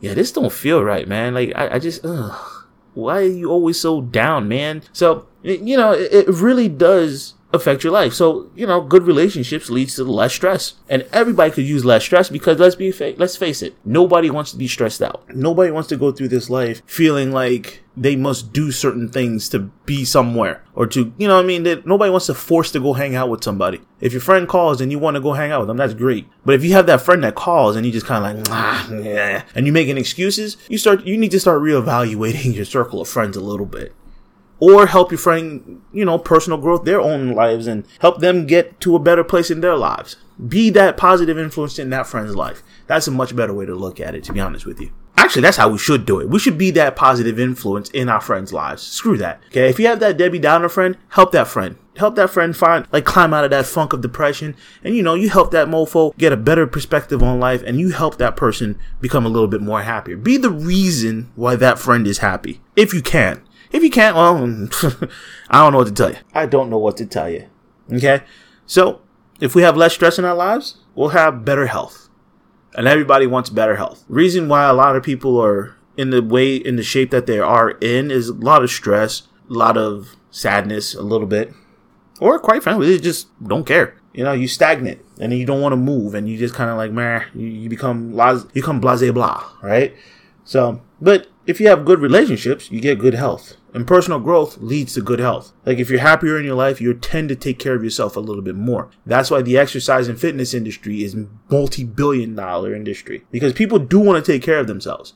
yeah, 0.00 0.14
this 0.14 0.32
don't 0.32 0.52
feel 0.52 0.82
right, 0.82 1.06
man. 1.06 1.34
Like, 1.34 1.52
I, 1.54 1.74
I 1.74 1.78
just, 1.78 2.04
ugh, 2.04 2.66
why 2.94 3.18
are 3.18 3.22
you 3.22 3.50
always 3.50 3.80
so 3.80 4.00
down, 4.00 4.48
man? 4.48 4.82
So, 4.92 5.28
you 5.42 5.76
know, 5.76 5.92
it, 5.92 6.28
really 6.28 6.68
does 6.68 7.34
affect 7.52 7.84
your 7.84 7.92
life. 7.92 8.14
So, 8.14 8.50
you 8.54 8.66
know, 8.66 8.80
good 8.80 9.02
relationships 9.04 9.70
leads 9.70 9.96
to 9.96 10.04
less 10.04 10.32
stress. 10.32 10.74
And 10.88 11.06
everybody 11.12 11.50
could 11.50 11.66
use 11.66 11.84
less 11.84 12.02
stress 12.02 12.28
because 12.28 12.58
let's 12.58 12.74
be 12.74 12.90
fa- 12.90 13.14
let's 13.18 13.36
face 13.36 13.62
it, 13.62 13.76
nobody 13.84 14.30
wants 14.30 14.52
to 14.52 14.56
be 14.56 14.68
stressed 14.68 15.02
out. 15.02 15.22
Nobody 15.34 15.70
wants 15.70 15.88
to 15.90 15.96
go 15.96 16.12
through 16.12 16.28
this 16.28 16.48
life 16.48 16.82
feeling 16.86 17.32
like 17.32 17.82
they 17.94 18.16
must 18.16 18.54
do 18.54 18.72
certain 18.72 19.08
things 19.10 19.50
to 19.50 19.58
be 19.84 20.04
somewhere 20.04 20.64
or 20.74 20.86
to, 20.86 21.12
you 21.18 21.28
know 21.28 21.38
I 21.38 21.42
mean? 21.42 21.64
That 21.64 21.86
nobody 21.86 22.10
wants 22.10 22.26
to 22.26 22.34
force 22.34 22.72
to 22.72 22.80
go 22.80 22.94
hang 22.94 23.14
out 23.14 23.28
with 23.28 23.44
somebody. 23.44 23.82
If 24.00 24.12
your 24.12 24.22
friend 24.22 24.48
calls 24.48 24.80
and 24.80 24.90
you 24.90 24.98
want 24.98 25.16
to 25.16 25.20
go 25.20 25.34
hang 25.34 25.50
out 25.50 25.60
with 25.60 25.68
them, 25.68 25.76
that's 25.76 25.94
great. 25.94 26.26
But 26.44 26.54
if 26.54 26.64
you 26.64 26.72
have 26.72 26.86
that 26.86 27.02
friend 27.02 27.22
that 27.24 27.34
calls 27.34 27.76
and 27.76 27.84
you 27.84 27.92
just 27.92 28.06
kind 28.06 28.24
of 28.24 28.36
like, 28.36 28.46
ah, 28.50 28.90
yeah, 28.90 29.44
and 29.54 29.66
you 29.66 29.72
making 29.72 29.98
excuses, 29.98 30.56
you 30.68 30.78
start, 30.78 31.04
you 31.04 31.18
need 31.18 31.32
to 31.32 31.40
start 31.40 31.60
reevaluating 31.60 32.54
your 32.56 32.64
circle 32.64 33.02
of 33.02 33.08
friends 33.08 33.36
a 33.36 33.40
little 33.40 33.66
bit 33.66 33.94
or 34.62 34.86
help 34.86 35.10
your 35.10 35.18
friend, 35.18 35.82
you 35.92 36.04
know, 36.04 36.16
personal 36.16 36.56
growth, 36.56 36.84
their 36.84 37.00
own 37.00 37.32
lives, 37.32 37.66
and 37.66 37.84
help 37.98 38.20
them 38.20 38.46
get 38.46 38.78
to 38.78 38.94
a 38.94 39.00
better 39.00 39.24
place 39.24 39.50
in 39.50 39.60
their 39.60 39.74
lives. 39.74 40.14
Be 40.46 40.70
that 40.70 40.96
positive 40.96 41.36
influence 41.36 41.80
in 41.80 41.90
that 41.90 42.06
friend's 42.06 42.36
life. 42.36 42.62
That's 42.86 43.08
a 43.08 43.10
much 43.10 43.34
better 43.34 43.52
way 43.52 43.66
to 43.66 43.74
look 43.74 43.98
at 43.98 44.14
it, 44.14 44.22
to 44.22 44.32
be 44.32 44.38
honest 44.38 44.64
with 44.64 44.80
you. 44.80 44.92
Actually, 45.16 45.42
that's 45.42 45.56
how 45.56 45.68
we 45.68 45.78
should 45.78 46.06
do 46.06 46.20
it. 46.20 46.28
We 46.28 46.38
should 46.38 46.58
be 46.58 46.70
that 46.72 46.94
positive 46.94 47.40
influence 47.40 47.90
in 47.90 48.08
our 48.08 48.20
friends' 48.20 48.52
lives. 48.52 48.82
Screw 48.82 49.16
that. 49.18 49.40
Okay. 49.48 49.68
If 49.68 49.80
you 49.80 49.88
have 49.88 49.98
that 49.98 50.16
Debbie 50.16 50.38
Downer 50.38 50.68
friend, 50.68 50.96
help 51.08 51.32
that 51.32 51.48
friend. 51.48 51.76
Help 51.96 52.14
that 52.14 52.30
friend 52.30 52.56
find, 52.56 52.86
like, 52.92 53.04
climb 53.04 53.34
out 53.34 53.44
of 53.44 53.50
that 53.50 53.66
funk 53.66 53.92
of 53.92 54.00
depression. 54.00 54.54
And, 54.84 54.94
you 54.94 55.02
know, 55.02 55.14
you 55.14 55.28
help 55.28 55.50
that 55.50 55.66
mofo 55.66 56.16
get 56.16 56.32
a 56.32 56.36
better 56.36 56.68
perspective 56.68 57.20
on 57.20 57.40
life 57.40 57.64
and 57.66 57.80
you 57.80 57.90
help 57.90 58.18
that 58.18 58.36
person 58.36 58.78
become 59.00 59.26
a 59.26 59.28
little 59.28 59.48
bit 59.48 59.60
more 59.60 59.82
happier. 59.82 60.16
Be 60.16 60.36
the 60.36 60.50
reason 60.50 61.32
why 61.34 61.56
that 61.56 61.80
friend 61.80 62.06
is 62.06 62.18
happy. 62.18 62.60
If 62.76 62.94
you 62.94 63.02
can. 63.02 63.41
If 63.72 63.82
you 63.82 63.90
can't, 63.90 64.14
well, 64.14 64.36
I 65.50 65.58
don't 65.62 65.72
know 65.72 65.78
what 65.78 65.88
to 65.88 65.94
tell 65.94 66.10
you. 66.10 66.18
I 66.34 66.46
don't 66.46 66.70
know 66.70 66.78
what 66.78 66.96
to 66.98 67.06
tell 67.06 67.30
you. 67.30 67.48
Okay? 67.92 68.22
So, 68.66 69.00
if 69.40 69.54
we 69.54 69.62
have 69.62 69.76
less 69.76 69.94
stress 69.94 70.18
in 70.18 70.24
our 70.24 70.34
lives, 70.34 70.76
we'll 70.94 71.08
have 71.10 71.44
better 71.44 71.66
health. 71.66 72.08
And 72.74 72.86
everybody 72.86 73.26
wants 73.26 73.50
better 73.50 73.76
health. 73.76 74.04
Reason 74.08 74.48
why 74.48 74.64
a 74.64 74.72
lot 74.72 74.96
of 74.96 75.02
people 75.02 75.40
are 75.40 75.76
in 75.96 76.10
the 76.10 76.22
way, 76.22 76.56
in 76.56 76.76
the 76.76 76.82
shape 76.82 77.10
that 77.10 77.26
they 77.26 77.38
are 77.38 77.70
in 77.80 78.10
is 78.10 78.28
a 78.28 78.34
lot 78.34 78.62
of 78.62 78.70
stress, 78.70 79.22
a 79.50 79.52
lot 79.52 79.76
of 79.76 80.16
sadness, 80.30 80.94
a 80.94 81.02
little 81.02 81.26
bit. 81.26 81.52
Or 82.20 82.38
quite 82.38 82.62
frankly, 82.62 82.88
they 82.88 82.98
just 82.98 83.28
don't 83.42 83.66
care. 83.66 83.96
You 84.14 84.24
know, 84.24 84.32
you 84.32 84.46
stagnant 84.46 85.00
and 85.18 85.32
you 85.32 85.46
don't 85.46 85.60
want 85.60 85.72
to 85.72 85.76
move 85.76 86.14
and 86.14 86.28
you 86.28 86.38
just 86.38 86.54
kind 86.54 86.70
of 86.70 86.76
like, 86.76 86.92
man, 86.92 87.24
you, 87.34 87.46
you 87.46 87.68
become, 87.68 88.12
you 88.12 88.44
become 88.52 88.80
blase 88.80 89.10
blah, 89.10 89.44
right? 89.62 89.94
So, 90.44 90.80
but 91.00 91.28
if 91.46 91.60
you 91.60 91.68
have 91.68 91.84
good 91.84 92.00
relationships, 92.00 92.70
you 92.70 92.80
get 92.80 92.98
good 92.98 93.14
health. 93.14 93.56
And 93.74 93.86
personal 93.86 94.20
growth 94.20 94.58
leads 94.58 94.94
to 94.94 95.00
good 95.00 95.18
health. 95.18 95.52
Like 95.64 95.78
if 95.78 95.88
you're 95.88 96.00
happier 96.00 96.38
in 96.38 96.44
your 96.44 96.54
life, 96.54 96.80
you 96.80 96.92
tend 96.94 97.28
to 97.30 97.36
take 97.36 97.58
care 97.58 97.74
of 97.74 97.82
yourself 97.82 98.16
a 98.16 98.20
little 98.20 98.42
bit 98.42 98.54
more. 98.54 98.90
That's 99.06 99.30
why 99.30 99.42
the 99.42 99.56
exercise 99.56 100.08
and 100.08 100.20
fitness 100.20 100.52
industry 100.52 101.02
is 101.02 101.16
multi-billion 101.50 102.34
dollar 102.34 102.74
industry 102.74 103.24
because 103.30 103.52
people 103.54 103.78
do 103.78 103.98
want 103.98 104.22
to 104.22 104.32
take 104.32 104.42
care 104.42 104.58
of 104.58 104.66
themselves. 104.66 105.14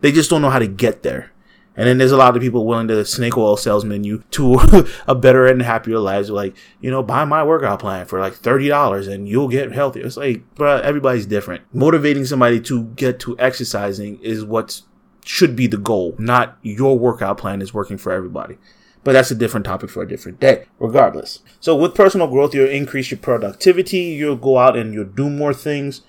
They 0.00 0.10
just 0.10 0.30
don't 0.30 0.42
know 0.42 0.50
how 0.50 0.58
to 0.58 0.66
get 0.66 1.02
there. 1.02 1.32
And 1.78 1.86
then 1.86 1.98
there's 1.98 2.10
a 2.10 2.16
lot 2.16 2.34
of 2.34 2.42
people 2.42 2.66
willing 2.66 2.88
to 2.88 3.04
snake 3.04 3.36
oil 3.36 3.56
salesman 3.56 4.02
you 4.02 4.24
to 4.32 4.58
a 5.06 5.14
better 5.14 5.46
and 5.46 5.62
happier 5.62 6.00
lives. 6.00 6.28
Like, 6.28 6.56
you 6.80 6.90
know, 6.90 7.04
buy 7.04 7.24
my 7.24 7.44
workout 7.44 7.78
plan 7.78 8.04
for 8.04 8.18
like 8.18 8.34
$30 8.34 9.08
and 9.08 9.28
you'll 9.28 9.46
get 9.46 9.70
healthier. 9.70 10.04
It's 10.04 10.16
like, 10.16 10.42
bro, 10.56 10.78
everybody's 10.78 11.26
different. 11.26 11.62
Motivating 11.72 12.24
somebody 12.24 12.60
to 12.62 12.82
get 12.82 13.20
to 13.20 13.38
exercising 13.38 14.18
is 14.22 14.44
what's 14.44 14.87
should 15.28 15.54
be 15.54 15.66
the 15.66 15.76
goal, 15.76 16.14
not 16.18 16.56
your 16.62 16.98
workout 16.98 17.36
plan 17.36 17.60
is 17.60 17.74
working 17.74 17.98
for 17.98 18.10
everybody. 18.10 18.56
But 19.04 19.12
that's 19.12 19.30
a 19.30 19.34
different 19.34 19.66
topic 19.66 19.90
for 19.90 20.02
a 20.02 20.08
different 20.08 20.40
day, 20.40 20.64
regardless. 20.78 21.40
So 21.60 21.76
with 21.76 21.94
personal 21.94 22.28
growth, 22.28 22.54
you'll 22.54 22.70
increase 22.70 23.10
your 23.10 23.18
productivity, 23.18 23.98
you'll 23.98 24.36
go 24.36 24.56
out 24.56 24.74
and 24.74 24.94
you'll 24.94 25.04
do 25.04 25.28
more 25.28 25.52
things, 25.52 26.00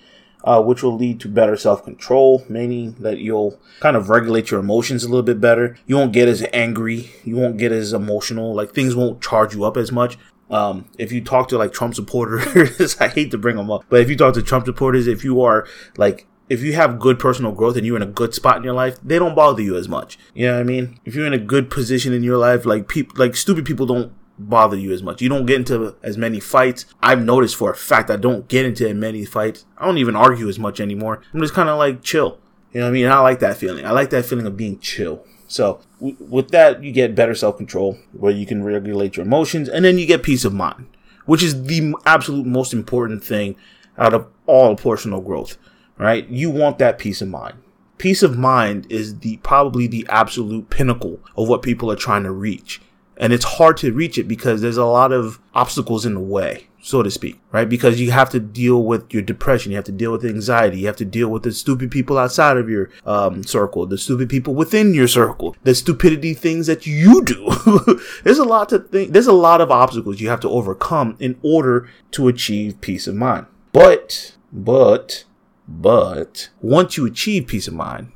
uh, 0.46 0.64
which 0.64 0.82
will 0.82 0.96
lead 0.96 1.20
to 1.20 1.28
better 1.28 1.58
self-control, 1.58 2.46
meaning 2.48 2.94
that 3.00 3.18
you'll 3.18 3.60
kind 3.82 3.98
of 3.98 4.10
regulate 4.10 4.52
your 4.52 4.62
emotions 4.62 5.04
a 5.04 5.10
little 5.10 5.22
bit 5.22 5.42
better. 5.42 5.78
You 5.86 5.98
won't 5.98 6.14
get 6.14 6.30
as 6.30 6.46
angry, 6.54 7.12
you 7.26 7.36
won't 7.36 7.58
get 7.58 7.74
as 7.74 7.92
emotional, 7.92 8.56
like 8.56 8.72
things 8.72 8.96
won't 8.96 9.22
charge 9.22 9.54
you 9.54 9.66
up 9.66 9.76
as 9.76 9.92
much. 9.92 10.18
Um, 10.50 10.86
if 10.98 11.12
you 11.12 11.22
talk 11.22 11.50
to 11.50 11.58
like 11.58 11.74
Trump 11.74 11.94
supporters, 11.94 12.96
I 13.02 13.10
hate 13.10 13.32
to 13.32 13.38
bring 13.38 13.58
them 13.58 13.70
up, 13.70 13.84
but 13.90 14.00
if 14.00 14.10
you 14.10 14.16
talk 14.16 14.34
to 14.36 14.42
Trump 14.42 14.66
supporters, 14.66 15.08
if 15.08 15.26
you 15.26 15.42
are 15.42 15.68
like 15.98 16.26
if 16.50 16.62
you 16.62 16.74
have 16.74 17.00
good 17.00 17.20
personal 17.20 17.52
growth 17.52 17.78
and 17.78 17.86
you're 17.86 17.96
in 17.96 18.02
a 18.02 18.08
good 18.08 18.34
spot 18.34 18.58
in 18.58 18.64
your 18.64 18.74
life, 18.74 18.98
they 19.04 19.20
don't 19.20 19.36
bother 19.36 19.62
you 19.62 19.78
as 19.78 19.88
much. 19.88 20.18
You 20.34 20.48
know 20.48 20.54
what 20.56 20.62
I 20.62 20.64
mean? 20.64 21.00
If 21.06 21.16
you're 21.16 21.28
in 21.28 21.34
a 21.34 21.38
good 21.38 21.70
position 21.70 22.12
in 22.12 22.24
your 22.24 22.38
life, 22.38 22.66
like 22.66 22.88
people, 22.88 23.16
like 23.18 23.36
stupid 23.36 23.66
people 23.66 23.86
don't 23.86 24.12
bother 24.40 24.76
you 24.76 24.92
as 24.92 25.04
much. 25.04 25.22
You 25.22 25.30
don't 25.30 25.46
get 25.46 25.58
into 25.58 25.96
as 26.02 26.18
many 26.18 26.40
fights. 26.40 26.86
I've 27.04 27.24
noticed 27.24 27.56
for 27.56 27.72
a 27.72 27.76
fact 27.76 28.10
I 28.10 28.16
don't 28.16 28.48
get 28.48 28.66
into 28.66 28.92
many 28.94 29.26
fights. 29.26 29.66
I 29.78 29.86
don't 29.86 30.00
even 30.00 30.16
argue 30.16 30.50
as 30.50 30.58
much 30.58 30.80
anymore. 30.80 31.22
I'm 31.34 31.42
just 31.42 31.54
kind 31.54 31.70
of 31.70 31.78
like 31.78 32.02
chill. 32.02 32.40
You 32.74 32.80
know 32.80 32.88
what 32.88 32.92
I 32.92 32.94
mean? 32.94 33.08
I 33.08 33.20
like 33.20 33.40
that 33.40 33.58
feeling. 33.58 33.86
I 33.86 33.92
like 33.92 34.10
that 34.12 34.26
feeling 34.26 34.46
of 34.48 34.58
being 34.58 34.80
chill. 34.80 35.24
So 35.48 35.82
w- 36.00 36.18
with 36.20 36.50
that, 36.50 36.84
you 36.84 36.92
get 36.92 37.16
better 37.16 37.36
self 37.36 37.58
control 37.58 37.98
where 38.14 38.32
you 38.32 38.46
can 38.46 38.64
regulate 38.64 39.18
your 39.18 39.26
emotions 39.26 39.70
and 39.70 39.86
then 39.86 40.00
you 40.00 40.06
get 40.06 40.24
peace 40.24 40.46
of 40.46 40.54
mind, 40.54 40.88
which 41.26 41.44
is 41.44 41.64
the 41.64 41.94
absolute 42.06 42.46
most 42.46 42.74
important 42.74 43.24
thing 43.24 43.56
out 43.98 44.14
of 44.14 44.28
all 44.48 44.76
personal 44.76 45.22
growth 45.22 45.58
right? 46.00 46.28
You 46.30 46.50
want 46.50 46.80
that 46.80 46.98
peace 46.98 47.22
of 47.22 47.28
mind. 47.28 47.62
Peace 48.00 48.24
of 48.24 48.38
mind 48.38 48.88
is 48.90 49.20
the 49.20 49.38
probably 49.38 49.86
the 49.86 50.08
absolute 50.10 50.70
pinnacle 50.70 51.20
of 51.36 51.48
what 51.50 51.62
people 51.62 51.92
are 51.92 51.98
trying 51.98 52.24
to 52.24 52.32
reach. 52.32 52.82
And 53.18 53.34
it's 53.34 53.44
hard 53.44 53.76
to 53.78 53.92
reach 53.92 54.18
it 54.18 54.30
because 54.30 54.62
there's 54.62 54.78
a 54.78 54.86
lot 54.86 55.12
of 55.12 55.42
obstacles 55.54 56.06
in 56.06 56.14
the 56.14 56.22
way, 56.22 56.70
so 56.82 57.04
to 57.04 57.12
speak, 57.12 57.38
right? 57.52 57.68
Because 57.68 58.00
you 58.00 58.12
have 58.12 58.30
to 58.30 58.40
deal 58.40 58.82
with 58.86 59.14
your 59.14 59.22
depression, 59.22 59.74
you 59.74 59.76
have 59.76 59.84
to 59.86 59.92
deal 59.92 60.14
with 60.14 60.24
anxiety, 60.24 60.80
you 60.80 60.88
have 60.88 60.96
to 60.96 61.06
deal 61.06 61.28
with 61.28 61.44
the 61.44 61.52
stupid 61.52 61.92
people 61.92 62.18
outside 62.18 62.56
of 62.56 62.70
your 62.70 62.90
um, 63.06 63.44
circle, 63.44 63.86
the 63.86 63.98
stupid 63.98 64.30
people 64.30 64.56
within 64.56 64.94
your 64.94 65.10
circle, 65.10 65.54
the 65.64 65.76
stupidity 65.76 66.34
things 66.34 66.68
that 66.68 66.88
you 66.88 67.22
do. 67.26 68.00
there's 68.24 68.40
a 68.40 68.46
lot 68.46 68.70
to 68.70 68.80
think. 68.80 69.12
There's 69.12 69.28
a 69.28 69.34
lot 69.34 69.60
of 69.60 69.70
obstacles 69.70 70.22
you 70.22 70.30
have 70.30 70.40
to 70.40 70.50
overcome 70.50 71.18
in 71.20 71.38
order 71.44 71.90
to 72.12 72.30
achieve 72.30 72.80
peace 72.80 73.06
of 73.06 73.16
mind. 73.16 73.48
But, 73.74 74.38
but 74.54 75.26
but 75.70 76.50
once 76.62 76.98
you 76.98 77.06
achieve 77.06 77.48
peace 77.48 77.68
of 77.68 77.76
mind, 77.76 78.12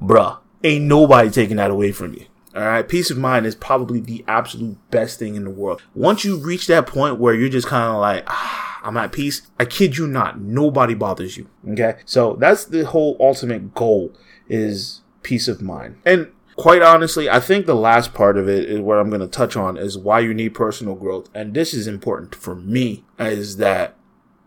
bruh, 0.00 0.38
ain't 0.62 0.84
nobody 0.84 1.30
taking 1.30 1.56
that 1.56 1.70
away 1.70 1.90
from 1.90 2.12
you. 2.12 2.26
All 2.54 2.62
right. 2.62 2.86
Peace 2.86 3.10
of 3.10 3.16
mind 3.16 3.46
is 3.46 3.54
probably 3.54 3.98
the 3.98 4.24
absolute 4.28 4.76
best 4.90 5.18
thing 5.18 5.36
in 5.36 5.44
the 5.44 5.50
world. 5.50 5.82
Once 5.94 6.22
you 6.22 6.36
reach 6.36 6.66
that 6.66 6.86
point 6.86 7.18
where 7.18 7.32
you're 7.32 7.48
just 7.48 7.66
kind 7.66 7.90
of 7.90 7.98
like, 7.98 8.24
ah, 8.26 8.80
I'm 8.82 8.96
at 8.98 9.10
peace. 9.10 9.42
I 9.58 9.64
kid 9.64 9.96
you 9.96 10.06
not. 10.06 10.38
Nobody 10.38 10.94
bothers 10.94 11.38
you. 11.38 11.48
Okay. 11.66 11.96
So 12.04 12.36
that's 12.38 12.66
the 12.66 12.84
whole 12.84 13.16
ultimate 13.18 13.74
goal 13.74 14.12
is 14.48 15.00
peace 15.22 15.48
of 15.48 15.62
mind. 15.62 15.96
And 16.04 16.30
quite 16.56 16.82
honestly, 16.82 17.30
I 17.30 17.40
think 17.40 17.64
the 17.64 17.74
last 17.74 18.12
part 18.12 18.36
of 18.36 18.50
it 18.50 18.68
is 18.68 18.80
what 18.80 18.98
I'm 18.98 19.08
going 19.08 19.22
to 19.22 19.28
touch 19.28 19.56
on 19.56 19.78
is 19.78 19.96
why 19.96 20.20
you 20.20 20.34
need 20.34 20.50
personal 20.50 20.94
growth. 20.94 21.30
And 21.34 21.54
this 21.54 21.72
is 21.72 21.86
important 21.86 22.34
for 22.34 22.54
me 22.54 23.04
is 23.18 23.56
that 23.56 23.96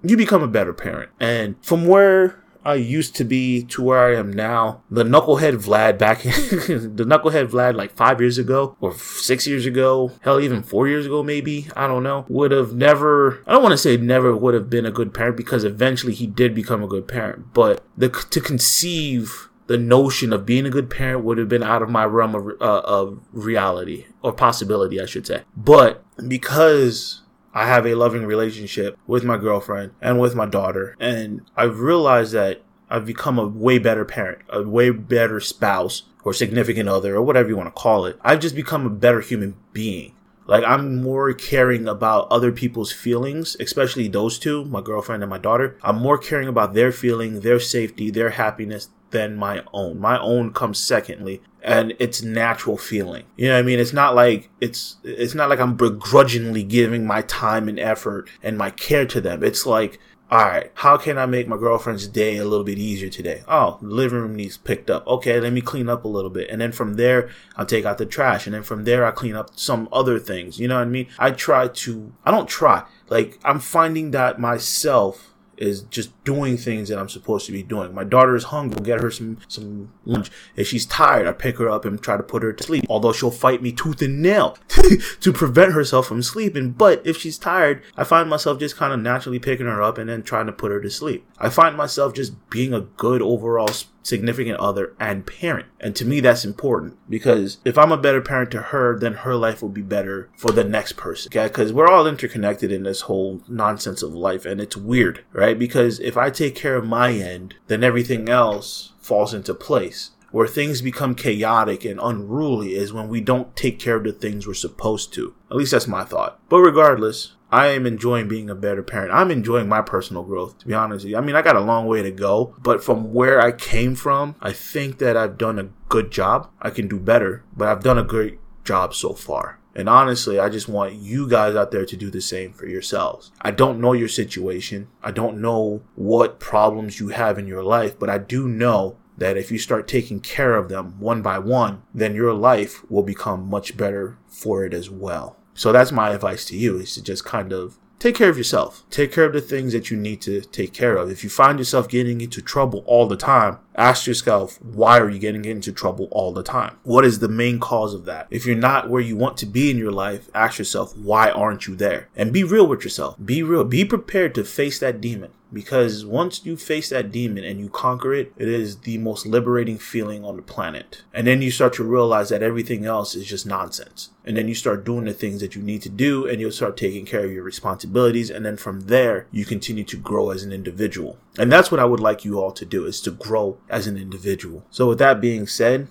you 0.09 0.17
become 0.17 0.43
a 0.43 0.47
better 0.47 0.73
parent. 0.73 1.11
And 1.19 1.55
from 1.63 1.87
where 1.87 2.43
I 2.65 2.75
used 2.75 3.15
to 3.17 3.23
be 3.23 3.63
to 3.65 3.83
where 3.83 3.99
I 3.99 4.19
am 4.19 4.33
now, 4.33 4.81
the 4.89 5.03
knucklehead 5.03 5.63
Vlad 5.63 5.99
back, 5.99 6.21
the 6.23 7.05
knucklehead 7.07 7.49
Vlad 7.49 7.75
like 7.75 7.95
five 7.95 8.19
years 8.19 8.39
ago 8.39 8.75
or 8.81 8.93
six 8.95 9.45
years 9.45 9.67
ago, 9.67 10.11
hell, 10.21 10.39
even 10.39 10.63
four 10.63 10.87
years 10.87 11.05
ago, 11.05 11.21
maybe, 11.21 11.67
I 11.75 11.87
don't 11.87 12.01
know, 12.01 12.25
would 12.27 12.51
have 12.51 12.73
never, 12.73 13.43
I 13.45 13.53
don't 13.53 13.61
want 13.61 13.73
to 13.73 13.77
say 13.77 13.97
never 13.97 14.35
would 14.35 14.55
have 14.55 14.69
been 14.69 14.85
a 14.85 14.91
good 14.91 15.13
parent 15.13 15.37
because 15.37 15.63
eventually 15.63 16.13
he 16.13 16.25
did 16.25 16.55
become 16.55 16.83
a 16.83 16.87
good 16.87 17.07
parent, 17.07 17.53
but 17.53 17.85
the, 17.95 18.09
to 18.09 18.41
conceive 18.41 19.49
the 19.67 19.77
notion 19.77 20.33
of 20.33 20.45
being 20.45 20.65
a 20.65 20.71
good 20.71 20.89
parent 20.89 21.23
would 21.23 21.37
have 21.37 21.49
been 21.49 21.63
out 21.63 21.83
of 21.83 21.89
my 21.89 22.05
realm 22.05 22.33
of, 22.33 22.47
uh, 22.61 22.81
of 22.81 23.19
reality 23.31 24.05
or 24.23 24.33
possibility, 24.33 24.99
I 24.99 25.05
should 25.05 25.27
say. 25.27 25.43
But 25.55 26.03
because 26.27 27.21
I 27.55 27.67
have 27.67 27.87
a 27.87 27.95
loving 27.95 28.25
relationship 28.25 28.99
with 29.07 29.23
my 29.23 29.37
girlfriend 29.37 29.93
and 30.01 30.19
with 30.19 30.35
my 30.35 30.45
daughter. 30.45 30.97
And 30.99 31.41
I've 31.55 31.79
realized 31.79 32.33
that 32.33 32.61
I've 32.89 33.05
become 33.05 33.39
a 33.39 33.47
way 33.47 33.79
better 33.79 34.03
parent, 34.03 34.41
a 34.49 34.61
way 34.61 34.89
better 34.89 35.39
spouse 35.39 36.03
or 36.25 36.33
significant 36.33 36.89
other 36.89 37.15
or 37.15 37.21
whatever 37.21 37.47
you 37.47 37.55
want 37.55 37.73
to 37.73 37.81
call 37.81 38.05
it. 38.05 38.19
I've 38.21 38.41
just 38.41 38.55
become 38.55 38.85
a 38.85 38.89
better 38.89 39.21
human 39.21 39.55
being. 39.71 40.13
Like 40.47 40.65
I'm 40.65 41.01
more 41.01 41.33
caring 41.33 41.87
about 41.87 42.27
other 42.29 42.51
people's 42.51 42.91
feelings, 42.91 43.55
especially 43.59 44.09
those 44.09 44.37
two, 44.37 44.65
my 44.65 44.81
girlfriend 44.81 45.23
and 45.23 45.29
my 45.29 45.39
daughter. 45.39 45.77
I'm 45.81 45.97
more 45.97 46.17
caring 46.17 46.49
about 46.49 46.73
their 46.73 46.91
feeling, 46.91 47.39
their 47.39 47.59
safety, 47.59 48.11
their 48.11 48.31
happiness 48.31 48.89
than 49.15 49.37
my 49.37 49.63
own. 49.71 49.97
My 49.97 50.19
own 50.19 50.51
comes 50.51 50.77
secondly 50.77 51.41
and 51.63 51.95
it's 51.99 52.21
natural 52.21 52.77
feeling. 52.77 53.23
You 53.37 53.47
know 53.47 53.53
what 53.53 53.59
I 53.59 53.63
mean? 53.63 53.79
It's 53.79 53.93
not 53.93 54.13
like 54.13 54.49
it's 54.59 54.97
it's 55.05 55.33
not 55.33 55.49
like 55.49 55.61
I'm 55.61 55.77
begrudgingly 55.77 56.63
giving 56.63 57.07
my 57.07 57.21
time 57.21 57.69
and 57.69 57.79
effort 57.79 58.29
and 58.43 58.57
my 58.57 58.71
care 58.71 59.05
to 59.05 59.21
them. 59.21 59.41
It's 59.41 59.65
like 59.65 59.99
all 60.31 60.43
right, 60.43 60.71
how 60.73 60.97
can 60.97 61.19
I 61.19 61.27
make 61.27 61.47
my 61.47 61.55
girlfriend's 61.55 62.07
day 62.07 62.37
a 62.37 62.43
little 62.43 62.65
bit 62.65 62.79
easier 62.79 63.09
today? 63.09 63.43
Oh, 63.47 63.77
the 63.79 63.87
living 63.87 64.19
room 64.19 64.35
needs 64.35 64.57
picked 64.57 64.89
up. 64.89 65.05
Okay, 65.07 65.39
let 65.39 65.53
me 65.53 65.61
clean 65.61 65.87
up 65.87 66.03
a 66.03 66.07
little 66.09 66.31
bit. 66.31 66.49
And 66.49 66.59
then 66.59 66.71
from 66.71 66.95
there, 66.95 67.29
I'll 67.55 67.65
take 67.65 67.85
out 67.85 67.99
the 67.99 68.07
trash. 68.07 68.47
And 68.47 68.55
then 68.55 68.63
from 68.63 68.85
there, 68.85 69.05
I 69.05 69.11
clean 69.11 69.35
up 69.35 69.51
some 69.55 69.87
other 69.93 70.17
things. 70.17 70.59
You 70.59 70.67
know 70.67 70.75
what 70.75 70.81
I 70.81 70.85
mean? 70.85 71.07
I 71.19 71.29
try 71.29 71.67
to, 71.67 72.11
I 72.25 72.31
don't 72.31 72.49
try. 72.49 72.83
Like, 73.07 73.39
I'm 73.45 73.59
finding 73.59 74.11
that 74.11 74.39
myself 74.39 75.34
is 75.57 75.81
just 75.83 76.11
doing 76.23 76.57
things 76.57 76.89
that 76.89 76.99
I'm 76.99 77.09
supposed 77.09 77.45
to 77.45 77.51
be 77.51 77.63
doing. 77.63 77.93
My 77.93 78.03
daughter 78.03 78.35
is 78.35 78.45
hungry, 78.45 78.83
get 78.83 79.01
her 79.01 79.11
some 79.11 79.37
some 79.47 79.91
lunch. 80.05 80.31
If 80.55 80.67
she's 80.67 80.85
tired, 80.85 81.27
I 81.27 81.31
pick 81.31 81.57
her 81.57 81.69
up 81.69 81.85
and 81.85 82.01
try 82.01 82.17
to 82.17 82.23
put 82.23 82.43
her 82.43 82.53
to 82.53 82.63
sleep. 82.63 82.85
Although 82.89 83.13
she'll 83.13 83.31
fight 83.31 83.61
me 83.61 83.71
tooth 83.71 84.01
and 84.01 84.21
nail 84.21 84.57
to 85.21 85.33
prevent 85.33 85.73
herself 85.73 86.07
from 86.07 86.21
sleeping. 86.21 86.71
But 86.71 87.05
if 87.05 87.17
she's 87.17 87.37
tired, 87.37 87.83
I 87.95 88.03
find 88.03 88.29
myself 88.29 88.59
just 88.59 88.77
kind 88.77 88.93
of 88.93 88.99
naturally 88.99 89.39
picking 89.39 89.65
her 89.65 89.81
up 89.81 89.97
and 89.97 90.09
then 90.09 90.23
trying 90.23 90.47
to 90.47 90.51
put 90.51 90.71
her 90.71 90.81
to 90.81 90.89
sleep. 90.89 91.25
I 91.37 91.49
find 91.49 91.75
myself 91.77 92.13
just 92.13 92.49
being 92.49 92.73
a 92.73 92.81
good 92.81 93.21
overall 93.21 93.69
significant 94.05 94.59
other 94.59 94.93
and 94.99 95.25
parent. 95.25 95.67
And 95.79 95.95
to 95.95 96.05
me, 96.05 96.19
that's 96.19 96.45
important 96.45 96.97
because 97.09 97.57
if 97.65 97.77
I'm 97.77 97.91
a 97.91 97.97
better 97.97 98.21
parent 98.21 98.51
to 98.51 98.61
her, 98.61 98.97
then 98.97 99.13
her 99.13 99.35
life 99.35 99.61
will 99.61 99.69
be 99.69 99.81
better 99.81 100.29
for 100.37 100.51
the 100.51 100.63
next 100.63 100.93
person. 100.93 101.29
Okay. 101.29 101.49
Cause 101.49 101.73
we're 101.73 101.87
all 101.87 102.07
interconnected 102.07 102.71
in 102.71 102.83
this 102.83 103.01
whole 103.01 103.41
nonsense 103.47 104.03
of 104.03 104.13
life 104.13 104.45
and 104.45 104.61
it's 104.61 104.77
weird, 104.77 105.25
right? 105.33 105.57
Because 105.57 105.99
if 105.99 106.17
I 106.17 106.29
take 106.29 106.55
care 106.55 106.75
of 106.75 106.85
my 106.85 107.11
end, 107.11 107.55
then 107.67 107.83
everything 107.83 108.29
else 108.29 108.93
falls 108.99 109.33
into 109.33 109.53
place 109.53 110.11
where 110.35 110.47
things 110.47 110.81
become 110.81 111.15
chaotic 111.15 111.85
and 111.85 111.97
unruly 112.03 112.75
is 112.75 112.91
when 112.91 113.07
we 113.07 113.21
don't 113.21 113.55
take 113.55 113.79
care 113.79 113.95
of 113.95 114.03
the 114.03 114.11
things 114.11 114.45
we're 114.45 114.53
supposed 114.53 115.13
to. 115.13 115.33
At 115.49 115.55
least 115.55 115.71
that's 115.71 115.87
my 115.87 116.03
thought. 116.03 116.41
But 116.49 116.59
regardless, 116.59 117.37
I 117.53 117.67
am 117.67 117.85
enjoying 117.85 118.27
being 118.27 118.49
a 118.49 118.53
better 118.53 118.83
parent. 118.83 119.13
I'm 119.13 119.31
enjoying 119.31 119.69
my 119.69 119.81
personal 119.81 120.23
growth, 120.23 120.57
to 120.57 120.67
be 120.67 120.73
honest 120.73 121.05
with 121.05 121.11
you. 121.11 121.17
I 121.17 121.21
mean, 121.21 121.37
I 121.37 121.41
got 121.41 121.55
a 121.55 121.61
long 121.61 121.87
way 121.87 122.01
to 122.01 122.11
go, 122.11 122.53
but 122.61 122.83
from 122.83 123.13
where 123.13 123.39
I 123.39 123.53
came 123.53 123.95
from, 123.95 124.35
I 124.41 124.51
think 124.51 124.97
that 124.97 125.15
I've 125.15 125.37
done 125.37 125.57
a 125.57 125.69
good 125.87 126.11
job. 126.11 126.49
I 126.61 126.69
can 126.69 126.89
do 126.89 126.99
better, 126.99 127.45
but 127.55 127.69
I've 127.69 127.83
done 127.83 127.97
a 127.97 128.03
great 128.03 128.39
job 128.65 128.93
so 128.93 129.13
far. 129.13 129.61
And 129.73 129.87
honestly, 129.87 130.37
I 130.37 130.49
just 130.49 130.67
want 130.67 130.95
you 130.95 131.29
guys 131.29 131.55
out 131.55 131.71
there 131.71 131.85
to 131.85 131.95
do 131.95 132.09
the 132.09 132.19
same 132.19 132.51
for 132.51 132.65
yourselves. 132.65 133.31
I 133.41 133.51
don't 133.51 133.79
know 133.79 133.93
your 133.93 134.09
situation. 134.09 134.89
I 135.01 135.11
don't 135.11 135.39
know 135.39 135.83
what 135.95 136.41
problems 136.41 136.99
you 136.99 137.09
have 137.09 137.39
in 137.39 137.47
your 137.47 137.63
life, 137.63 137.97
but 137.97 138.09
I 138.09 138.17
do 138.17 138.49
know 138.49 138.97
that 139.17 139.37
if 139.37 139.51
you 139.51 139.57
start 139.57 139.87
taking 139.87 140.19
care 140.19 140.55
of 140.55 140.69
them 140.69 140.99
one 140.99 141.21
by 141.21 141.39
one, 141.39 141.83
then 141.93 142.15
your 142.15 142.33
life 142.33 142.89
will 142.89 143.03
become 143.03 143.49
much 143.49 143.77
better 143.77 144.17
for 144.27 144.65
it 144.65 144.73
as 144.73 144.89
well. 144.89 145.37
So 145.53 145.71
that's 145.71 145.91
my 145.91 146.09
advice 146.09 146.45
to 146.45 146.57
you 146.57 146.77
is 146.77 146.93
to 146.95 147.03
just 147.03 147.23
kind 147.23 147.53
of 147.53 147.77
take 147.99 148.15
care 148.15 148.29
of 148.29 148.37
yourself. 148.37 148.83
Take 148.89 149.11
care 149.11 149.25
of 149.25 149.33
the 149.33 149.41
things 149.41 149.73
that 149.73 149.89
you 149.89 149.97
need 149.97 150.21
to 150.21 150.41
take 150.41 150.73
care 150.73 150.97
of. 150.97 151.09
If 151.09 151.23
you 151.23 151.29
find 151.29 151.57
yourself 151.57 151.87
getting 151.87 152.19
into 152.19 152.41
trouble 152.41 152.83
all 152.85 153.07
the 153.07 153.15
time, 153.15 153.59
ask 153.77 154.07
yourself, 154.07 154.61
why 154.61 154.99
are 154.99 155.09
you 155.09 155.19
getting 155.19 155.45
into 155.45 155.71
trouble 155.71 156.07
all 156.11 156.33
the 156.33 156.43
time? 156.43 156.77
What 156.83 157.05
is 157.05 157.19
the 157.19 157.27
main 157.27 157.59
cause 157.59 157.93
of 157.93 158.05
that? 158.05 158.27
If 158.29 158.45
you're 158.45 158.55
not 158.55 158.89
where 158.89 159.01
you 159.01 159.15
want 159.15 159.37
to 159.37 159.45
be 159.45 159.69
in 159.69 159.77
your 159.77 159.91
life, 159.91 160.29
ask 160.33 160.59
yourself, 160.59 160.95
why 160.97 161.29
aren't 161.29 161.67
you 161.67 161.75
there? 161.75 162.09
And 162.15 162.33
be 162.33 162.43
real 162.43 162.67
with 162.67 162.83
yourself. 162.83 163.15
Be 163.23 163.43
real. 163.43 163.63
Be 163.63 163.85
prepared 163.85 164.35
to 164.35 164.43
face 164.43 164.79
that 164.79 165.01
demon 165.01 165.31
because 165.55 166.05
once 166.05 166.45
you 166.45 166.57
face 166.57 166.89
that 166.89 167.11
demon 167.13 167.45
and 167.45 167.61
you 167.61 167.69
conquer 167.69 168.13
it, 168.13 168.33
it 168.35 168.47
is 168.47 168.79
the 168.79 168.97
most 168.97 169.25
liberating 169.25 169.77
feeling 169.77 170.25
on 170.25 170.35
the 170.35 170.41
planet. 170.41 171.03
And 171.13 171.25
then 171.25 171.41
you 171.41 171.49
start 171.49 171.73
to 171.75 171.83
realize 171.83 172.27
that 172.29 172.43
everything 172.43 172.85
else 172.85 173.15
is 173.15 173.25
just 173.25 173.45
nonsense. 173.45 174.09
And 174.25 174.35
then 174.35 174.49
you 174.49 174.55
start 174.55 174.83
doing 174.83 175.05
the 175.05 175.13
things 175.13 175.39
that 175.39 175.55
you 175.55 175.61
need 175.61 175.81
to 175.83 175.89
do 175.89 176.27
and 176.27 176.41
you'll 176.41 176.51
start 176.51 176.75
taking 176.75 177.05
care 177.05 177.23
of 177.23 177.31
your 177.31 177.43
responsibilities. 177.43 178.29
And 178.29 178.45
then 178.45 178.57
from 178.57 178.81
there, 178.81 179.27
you 179.31 179.45
continue 179.45 179.85
to 179.85 179.97
grow 179.97 180.31
as 180.31 180.43
an 180.43 180.51
individual. 180.51 181.17
And 181.37 181.49
that's 181.49 181.71
what 181.71 181.79
I 181.79 181.85
would 181.85 182.01
like 182.01 182.25
you 182.25 182.39
all 182.39 182.51
to 182.51 182.65
do 182.65 182.85
is 182.85 182.99
to 183.01 183.11
grow 183.11 183.57
as 183.69 183.87
an 183.87 183.97
individual. 183.97 184.65
So 184.69 184.87
with 184.87 184.99
that 184.99 185.21
being 185.21 185.47
said, 185.47 185.87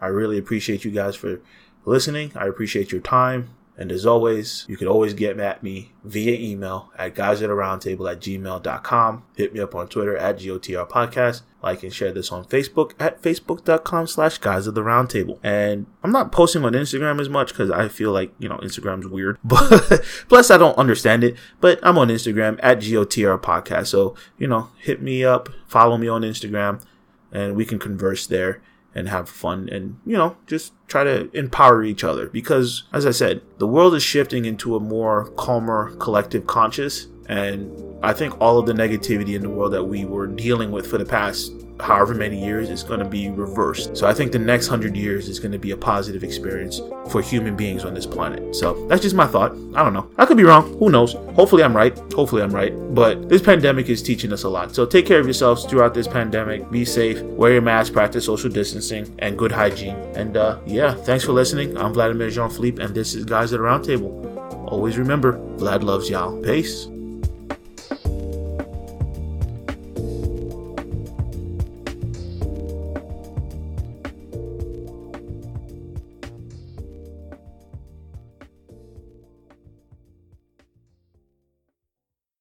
I 0.00 0.06
really 0.06 0.38
appreciate 0.38 0.84
you 0.84 0.90
guys 0.90 1.16
for 1.16 1.40
listening. 1.84 2.32
I 2.34 2.46
appreciate 2.46 2.92
your 2.92 3.00
time. 3.00 3.50
And 3.80 3.90
as 3.90 4.04
always, 4.04 4.66
you 4.68 4.76
can 4.76 4.88
always 4.88 5.14
get 5.14 5.40
at 5.40 5.62
me 5.62 5.92
via 6.04 6.38
email 6.38 6.92
at 6.98 7.14
guys 7.14 7.40
at 7.40 7.48
roundtable 7.48 8.12
at 8.12 8.20
gmail.com. 8.20 9.24
Hit 9.36 9.54
me 9.54 9.60
up 9.60 9.74
on 9.74 9.88
Twitter 9.88 10.18
at 10.18 10.38
GOTR 10.38 10.86
podcast. 10.86 11.40
Like 11.62 11.82
and 11.82 11.92
share 11.92 12.12
this 12.12 12.30
on 12.30 12.44
Facebook 12.44 12.92
at 13.00 13.22
facebook.com 13.22 14.06
slash 14.06 14.36
guys 14.36 14.66
of 14.66 14.74
the 14.74 14.82
roundtable. 14.82 15.38
And 15.42 15.86
I'm 16.02 16.12
not 16.12 16.30
posting 16.30 16.62
on 16.62 16.74
Instagram 16.74 17.22
as 17.22 17.30
much 17.30 17.52
because 17.52 17.70
I 17.70 17.88
feel 17.88 18.12
like, 18.12 18.34
you 18.38 18.50
know, 18.50 18.58
Instagram's 18.58 19.06
weird. 19.06 19.38
But 19.44 20.02
plus 20.28 20.50
I 20.50 20.58
don't 20.58 20.76
understand 20.76 21.24
it. 21.24 21.36
But 21.62 21.80
I'm 21.82 21.96
on 21.96 22.08
Instagram 22.08 22.60
at 22.62 22.80
GOTR 22.80 23.40
podcast. 23.40 23.86
So, 23.86 24.14
you 24.36 24.46
know, 24.46 24.68
hit 24.78 25.00
me 25.00 25.24
up, 25.24 25.48
follow 25.66 25.96
me 25.96 26.08
on 26.08 26.20
Instagram, 26.20 26.82
and 27.32 27.54
we 27.54 27.64
can 27.64 27.78
converse 27.78 28.26
there 28.26 28.60
and 28.94 29.08
have 29.08 29.28
fun 29.28 29.68
and, 29.70 29.98
you 30.04 30.16
know, 30.16 30.36
just 30.46 30.72
try 30.88 31.04
to 31.04 31.30
empower 31.36 31.84
each 31.84 32.02
other. 32.02 32.28
Because, 32.28 32.84
as 32.92 33.06
I 33.06 33.12
said, 33.12 33.42
the 33.58 33.66
world 33.66 33.94
is 33.94 34.02
shifting 34.02 34.44
into 34.44 34.74
a 34.74 34.80
more 34.80 35.26
calmer, 35.36 35.94
collective 35.96 36.46
conscious. 36.46 37.06
And 37.28 37.70
I 38.02 38.12
think 38.12 38.40
all 38.40 38.58
of 38.58 38.66
the 38.66 38.72
negativity 38.72 39.34
in 39.34 39.42
the 39.42 39.50
world 39.50 39.72
that 39.72 39.84
we 39.84 40.04
were 40.04 40.26
dealing 40.26 40.70
with 40.70 40.86
for 40.86 40.98
the 40.98 41.04
past 41.04 41.52
however 41.82 42.14
many 42.14 42.42
years 42.42 42.70
is 42.70 42.82
going 42.82 43.00
to 43.00 43.08
be 43.08 43.30
reversed. 43.30 43.96
So 43.96 44.06
I 44.06 44.14
think 44.14 44.32
the 44.32 44.38
next 44.38 44.68
hundred 44.68 44.96
years 44.96 45.28
is 45.28 45.38
going 45.38 45.52
to 45.52 45.58
be 45.58 45.70
a 45.70 45.76
positive 45.76 46.24
experience 46.24 46.80
for 47.08 47.22
human 47.22 47.56
beings 47.56 47.84
on 47.84 47.94
this 47.94 48.06
planet. 48.06 48.54
So 48.54 48.86
that's 48.86 49.02
just 49.02 49.14
my 49.14 49.26
thought. 49.26 49.52
I 49.74 49.82
don't 49.82 49.92
know. 49.92 50.10
I 50.18 50.26
could 50.26 50.36
be 50.36 50.44
wrong. 50.44 50.76
Who 50.78 50.90
knows? 50.90 51.14
Hopefully 51.34 51.62
I'm 51.62 51.76
right. 51.76 51.96
Hopefully 52.12 52.42
I'm 52.42 52.54
right. 52.54 52.72
But 52.94 53.28
this 53.28 53.42
pandemic 53.42 53.88
is 53.88 54.02
teaching 54.02 54.32
us 54.32 54.44
a 54.44 54.48
lot. 54.48 54.74
So 54.74 54.86
take 54.86 55.06
care 55.06 55.20
of 55.20 55.26
yourselves 55.26 55.64
throughout 55.64 55.94
this 55.94 56.08
pandemic. 56.08 56.70
Be 56.70 56.84
safe. 56.84 57.20
Wear 57.22 57.52
your 57.52 57.62
mask. 57.62 57.92
Practice 57.92 58.24
social 58.24 58.50
distancing 58.50 59.14
and 59.18 59.38
good 59.38 59.52
hygiene. 59.52 59.96
And 60.14 60.36
uh, 60.36 60.58
yeah, 60.66 60.94
thanks 60.94 61.24
for 61.24 61.32
listening. 61.32 61.76
I'm 61.76 61.92
Vladimir 61.94 62.30
Jean 62.30 62.50
Philippe, 62.50 62.82
and 62.82 62.94
this 62.94 63.14
is 63.14 63.24
Guys 63.24 63.52
at 63.52 63.58
the 63.58 63.64
Roundtable. 63.64 64.70
Always 64.70 64.98
remember, 64.98 65.38
Vlad 65.56 65.82
loves 65.82 66.08
y'all. 66.08 66.40
Peace. 66.42 66.88